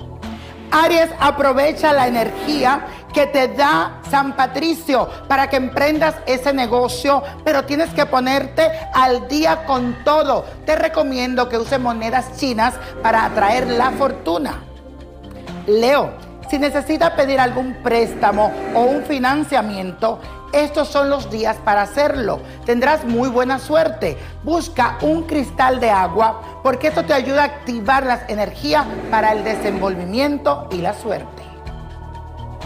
Aries 0.72 1.10
aprovecha 1.20 1.92
la 1.92 2.08
energía 2.08 2.86
que 3.14 3.26
te 3.28 3.48
da 3.48 4.00
San 4.10 4.34
Patricio 4.36 5.08
para 5.28 5.48
que 5.48 5.56
emprendas 5.56 6.16
ese 6.26 6.52
negocio, 6.52 7.22
pero 7.44 7.64
tienes 7.64 7.90
que 7.94 8.04
ponerte 8.04 8.68
al 8.92 9.28
día 9.28 9.64
con 9.64 10.04
todo. 10.04 10.44
Te 10.66 10.76
recomiendo 10.76 11.48
que 11.48 11.56
uses 11.56 11.78
monedas 11.80 12.36
chinas 12.36 12.74
para 13.02 13.24
atraer 13.24 13.68
la 13.68 13.92
fortuna. 13.92 14.64
Leo, 15.66 16.10
si 16.50 16.58
necesitas 16.58 17.12
pedir 17.12 17.40
algún 17.40 17.74
préstamo 17.82 18.52
o 18.74 18.80
un 18.80 19.04
financiamiento, 19.04 20.18
estos 20.52 20.88
son 20.88 21.08
los 21.08 21.30
días 21.30 21.56
para 21.64 21.82
hacerlo. 21.82 22.40
Tendrás 22.64 23.04
muy 23.04 23.28
buena 23.28 23.58
suerte. 23.58 24.18
Busca 24.42 24.98
un 25.02 25.22
cristal 25.22 25.80
de 25.80 25.90
agua 25.90 26.60
porque 26.62 26.88
esto 26.88 27.04
te 27.04 27.14
ayuda 27.14 27.42
a 27.42 27.46
activar 27.46 28.04
las 28.04 28.28
energías 28.28 28.84
para 29.10 29.32
el 29.32 29.44
desenvolvimiento 29.44 30.68
y 30.70 30.78
la 30.78 30.94
suerte. 30.94 31.43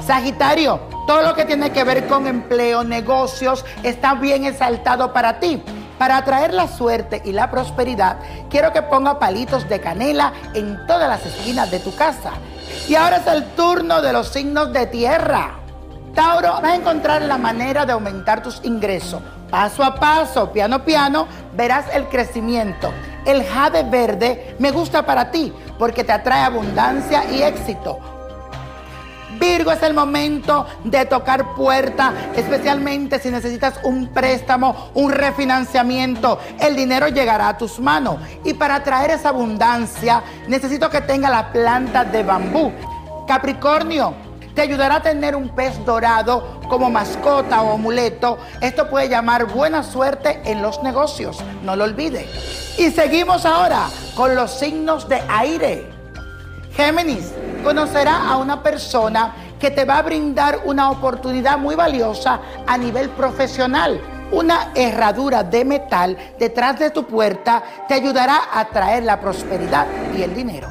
Sagitario, 0.09 0.81
todo 1.07 1.21
lo 1.21 1.35
que 1.35 1.45
tiene 1.45 1.71
que 1.71 1.85
ver 1.85 2.07
con 2.07 2.27
empleo, 2.27 2.83
negocios, 2.83 3.67
está 3.83 4.15
bien 4.15 4.47
exaltado 4.47 5.13
para 5.13 5.39
ti. 5.39 5.63
Para 5.99 6.17
atraer 6.17 6.55
la 6.55 6.67
suerte 6.67 7.21
y 7.27 7.33
la 7.33 7.51
prosperidad, 7.51 8.17
quiero 8.49 8.73
que 8.73 8.81
ponga 8.81 9.19
palitos 9.19 9.69
de 9.69 9.83
canela 9.83 10.33
en 10.55 10.87
todas 10.87 11.11
las 11.11 11.27
esquinas 11.27 11.71
de 11.71 11.81
tu 11.81 11.95
casa. 11.95 12.31
Y 12.89 12.95
ahora 12.95 13.19
es 13.19 13.27
el 13.27 13.45
turno 13.49 14.01
de 14.01 14.15
los 14.15 14.29
signos 14.29 14.73
de 14.73 14.87
tierra. 14.87 15.57
Tauro, 16.15 16.55
vas 16.55 16.73
a 16.73 16.77
encontrar 16.77 17.21
la 17.21 17.37
manera 17.37 17.85
de 17.85 17.93
aumentar 17.93 18.43
tus 18.43 18.65
ingresos. 18.65 19.21
Paso 19.51 19.85
a 19.85 19.95
paso, 19.95 20.51
piano 20.53 20.77
a 20.77 20.85
piano, 20.87 21.29
verás 21.53 21.85
el 21.93 22.07
crecimiento. 22.07 22.95
El 23.27 23.45
jade 23.45 23.83
verde 23.83 24.57
me 24.59 24.71
gusta 24.71 25.05
para 25.05 25.31
ti 25.31 25.53
porque 25.79 26.03
te 26.03 26.13
atrae 26.13 26.45
abundancia 26.45 27.31
y 27.31 27.43
éxito. 27.43 28.18
Virgo 29.39 29.73
es 29.73 29.83
el 29.83 29.95
momento 29.95 30.67
de 30.85 31.07
tocar 31.07 31.55
puerta, 31.55 32.13
especialmente 32.35 33.19
si 33.19 33.31
necesitas 33.31 33.81
un 33.85 34.09
préstamo, 34.09 34.91
un 34.95 35.13
refinanciamiento. 35.13 36.39
El 36.59 36.77
dinero 36.77 37.09
llegará 37.09 37.49
a 37.49 37.59
tus 37.59 37.79
manos. 37.79 38.19
Y 38.45 38.55
para 38.55 38.83
traer 38.83 39.11
esa 39.11 39.31
abundancia, 39.31 40.23
necesito 40.49 40.91
que 40.91 41.01
tenga 41.01 41.31
la 41.31 41.53
planta 41.53 42.05
de 42.05 42.23
bambú. 42.23 42.73
Capricornio, 43.27 44.15
te 44.55 44.63
ayudará 44.63 44.97
a 44.97 45.03
tener 45.03 45.37
un 45.37 45.51
pez 45.51 45.85
dorado 45.85 46.61
como 46.69 46.91
mascota 46.91 47.63
o 47.63 47.75
amuleto. 47.75 48.39
Esto 48.61 48.91
puede 48.91 49.09
llamar 49.09 49.47
buena 49.47 49.85
suerte 49.85 50.41
en 50.45 50.63
los 50.63 50.83
negocios, 50.83 51.39
no 51.63 51.77
lo 51.77 51.85
olvides. 51.85 52.77
Y 52.77 52.91
seguimos 52.91 53.47
ahora 53.47 53.89
con 54.17 54.35
los 54.35 54.51
signos 54.51 55.09
de 55.09 55.23
aire. 55.29 55.87
Géminis, 56.75 57.33
conocerá 57.63 58.29
a 58.29 58.37
una 58.37 58.63
persona 58.63 59.35
que 59.59 59.71
te 59.71 59.85
va 59.85 59.99
a 59.99 60.03
brindar 60.03 60.61
una 60.65 60.91
oportunidad 60.91 61.59
muy 61.59 61.75
valiosa 61.75 62.41
a 62.67 62.79
nivel 62.79 63.11
profesional. 63.11 64.01
Una 64.31 64.73
herradura 64.75 65.43
de 65.43 65.65
metal 65.65 66.17
detrás 66.39 66.79
de 66.79 66.91
tu 66.91 67.05
puerta 67.07 67.63
te 67.89 67.95
ayudará 67.95 68.41
a 68.53 68.67
traer 68.67 69.05
la 69.05 69.21
prosperidad 69.21 69.87
y 70.17 70.23
el 70.23 70.35
dinero. 70.35 70.69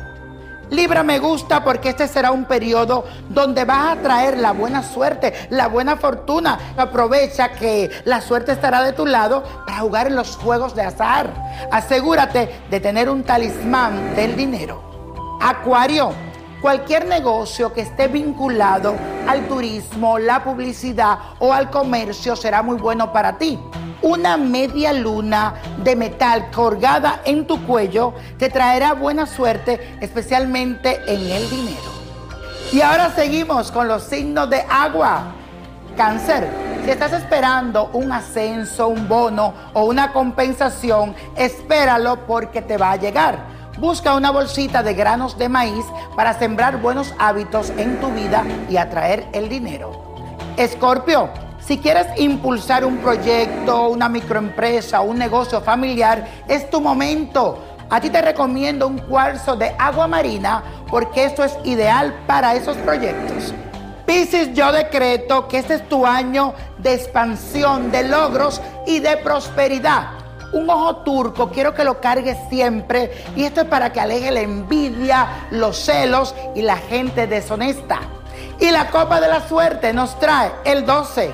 Libra 0.69 1.01
me 1.01 1.17
gusta 1.19 1.63
porque 1.63 1.89
este 1.89 2.07
será 2.07 2.31
un 2.31 2.45
periodo 2.45 3.05
donde 3.29 3.63
vas 3.63 3.97
a 3.97 4.01
traer 4.01 4.37
la 4.37 4.51
buena 4.51 4.83
suerte, 4.83 5.33
la 5.49 5.67
buena 5.67 5.95
fortuna. 5.95 6.59
Aprovecha 6.75 7.53
que 7.53 7.89
la 8.03 8.19
suerte 8.21 8.51
estará 8.51 8.83
de 8.83 8.91
tu 8.91 9.05
lado 9.05 9.43
para 9.65 9.79
jugar 9.79 10.07
en 10.07 10.15
los 10.15 10.35
juegos 10.35 10.75
de 10.75 10.83
azar. 10.83 11.33
Asegúrate 11.71 12.49
de 12.69 12.79
tener 12.81 13.09
un 13.09 13.23
talismán 13.23 14.13
del 14.15 14.35
dinero. 14.35 14.83
Acuario, 15.41 16.11
cualquier 16.61 17.05
negocio 17.05 17.73
que 17.73 17.81
esté 17.81 18.07
vinculado 18.07 18.95
al 19.27 19.47
turismo, 19.47 20.17
la 20.19 20.43
publicidad 20.43 21.17
o 21.39 21.53
al 21.53 21.69
comercio 21.69 22.35
será 22.35 22.61
muy 22.61 22.77
bueno 22.77 23.11
para 23.11 23.37
ti. 23.37 23.59
Una 24.01 24.37
media 24.37 24.93
luna 24.93 25.55
de 25.83 25.95
metal 25.95 26.51
colgada 26.51 27.21
en 27.25 27.47
tu 27.47 27.65
cuello 27.65 28.13
te 28.37 28.49
traerá 28.49 28.93
buena 28.93 29.25
suerte, 29.25 29.97
especialmente 30.01 31.01
en 31.07 31.31
el 31.31 31.49
dinero. 31.49 31.97
Y 32.71 32.81
ahora 32.81 33.11
seguimos 33.15 33.71
con 33.71 33.87
los 33.87 34.03
signos 34.03 34.49
de 34.49 34.63
agua. 34.69 35.33
Cáncer, 35.95 36.47
si 36.83 36.91
estás 36.91 37.11
esperando 37.13 37.89
un 37.93 38.11
ascenso, 38.11 38.87
un 38.87 39.07
bono 39.07 39.53
o 39.73 39.85
una 39.85 40.13
compensación, 40.13 41.15
espéralo 41.35 42.27
porque 42.27 42.61
te 42.61 42.77
va 42.77 42.91
a 42.91 42.95
llegar. 42.97 43.56
Busca 43.77 44.15
una 44.15 44.31
bolsita 44.31 44.81
de 44.81 44.95
granos 44.95 45.37
de 45.37 45.49
maíz 45.49 45.85
para 46.15 46.33
sembrar 46.33 46.81
buenos 46.81 47.13
hábitos 47.19 47.69
en 47.77 47.99
tu 47.99 48.09
vida 48.09 48.43
y 48.69 48.77
atraer 48.77 49.27
el 49.33 49.49
dinero. 49.49 49.91
Escorpio, 50.57 51.29
si 51.59 51.77
quieres 51.77 52.07
impulsar 52.17 52.83
un 52.83 52.97
proyecto, 52.97 53.89
una 53.89 54.09
microempresa 54.09 55.01
un 55.01 55.19
negocio 55.19 55.61
familiar, 55.61 56.27
es 56.47 56.69
tu 56.71 56.81
momento. 56.81 57.63
A 57.89 58.01
ti 58.01 58.09
te 58.09 58.19
recomiendo 58.19 58.87
un 58.87 58.97
cuarzo 58.97 59.55
de 59.55 59.75
agua 59.77 60.07
marina 60.07 60.63
porque 60.89 61.25
esto 61.25 61.43
es 61.43 61.55
ideal 61.63 62.15
para 62.25 62.55
esos 62.55 62.77
proyectos. 62.77 63.53
Piscis, 64.07 64.53
yo 64.53 64.71
decreto 64.71 65.47
que 65.47 65.59
este 65.59 65.75
es 65.75 65.87
tu 65.87 66.03
año 66.03 66.53
de 66.79 66.95
expansión, 66.95 67.91
de 67.91 68.07
logros 68.07 68.59
y 68.87 68.99
de 68.99 69.17
prosperidad. 69.17 70.26
Un 70.53 70.69
ojo 70.69 70.97
turco, 70.97 71.49
quiero 71.49 71.73
que 71.73 71.83
lo 71.83 71.99
cargues 71.99 72.37
siempre 72.49 73.11
y 73.35 73.43
esto 73.43 73.61
es 73.61 73.67
para 73.67 73.91
que 73.91 73.99
aleje 73.99 74.31
la 74.31 74.41
envidia, 74.41 75.47
los 75.51 75.77
celos 75.77 76.33
y 76.55 76.61
la 76.61 76.77
gente 76.77 77.27
deshonesta. 77.27 77.99
Y 78.59 78.71
la 78.71 78.89
copa 78.89 79.19
de 79.19 79.27
la 79.27 79.47
suerte 79.47 79.93
nos 79.93 80.17
trae 80.19 80.51
el 80.63 80.85
12, 80.85 81.31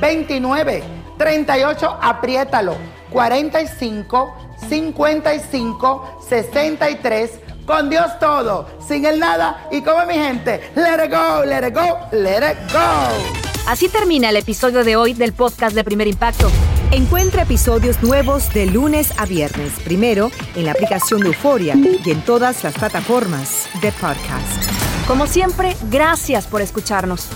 29, 0.00 0.82
38, 1.16 1.98
apriétalo, 2.02 2.74
45, 3.10 4.34
55, 4.68 6.18
63, 6.28 7.30
con 7.66 7.88
Dios 7.88 8.18
todo, 8.18 8.66
sin 8.86 9.04
el 9.04 9.20
nada 9.20 9.68
y 9.70 9.80
como 9.80 10.04
mi 10.06 10.14
gente, 10.14 10.72
let 10.74 11.04
it 11.04 11.10
go, 11.10 11.44
let 11.44 11.66
it 11.66 11.74
go, 11.74 11.98
let 12.12 12.38
it 12.38 12.72
go. 12.72 13.40
Así 13.68 13.88
termina 13.88 14.30
el 14.30 14.36
episodio 14.36 14.82
de 14.82 14.96
hoy 14.96 15.14
del 15.14 15.32
podcast 15.32 15.74
de 15.74 15.84
Primer 15.84 16.08
Impacto. 16.08 16.50
Encuentra 16.92 17.42
episodios 17.42 18.02
nuevos 18.02 18.52
de 18.52 18.66
lunes 18.66 19.16
a 19.16 19.24
viernes, 19.24 19.78
primero 19.78 20.28
en 20.56 20.64
la 20.64 20.72
aplicación 20.72 21.20
de 21.20 21.28
Euforia 21.28 21.76
y 21.76 22.10
en 22.10 22.20
todas 22.24 22.64
las 22.64 22.76
plataformas 22.76 23.70
de 23.80 23.92
podcast. 23.92 24.68
Como 25.06 25.28
siempre, 25.28 25.76
gracias 25.84 26.48
por 26.48 26.60
escucharnos. 26.60 27.30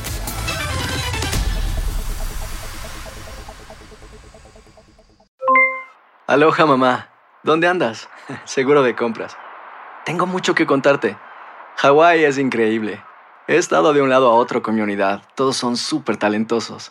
Aloha 6.27 6.67
mamá, 6.67 7.11
¿dónde 7.45 7.69
andas? 7.69 8.09
Seguro 8.47 8.83
de 8.83 8.97
compras. 8.97 9.37
Tengo 10.05 10.27
mucho 10.27 10.57
que 10.57 10.67
contarte. 10.67 11.17
Hawái 11.77 12.25
es 12.25 12.39
increíble. 12.39 13.05
He 13.47 13.57
estado 13.57 13.93
de 13.93 14.03
un 14.03 14.11
lado 14.11 14.33
a 14.33 14.35
otro 14.35 14.65
con 14.65 14.75
mi 14.75 14.81
unidad. 14.81 15.23
Todos 15.37 15.57
son 15.57 15.77
súper 15.77 16.17
talentosos. 16.17 16.91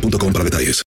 boostmobile.com 0.00 0.32
para 0.32 0.44
detalles. 0.44 0.84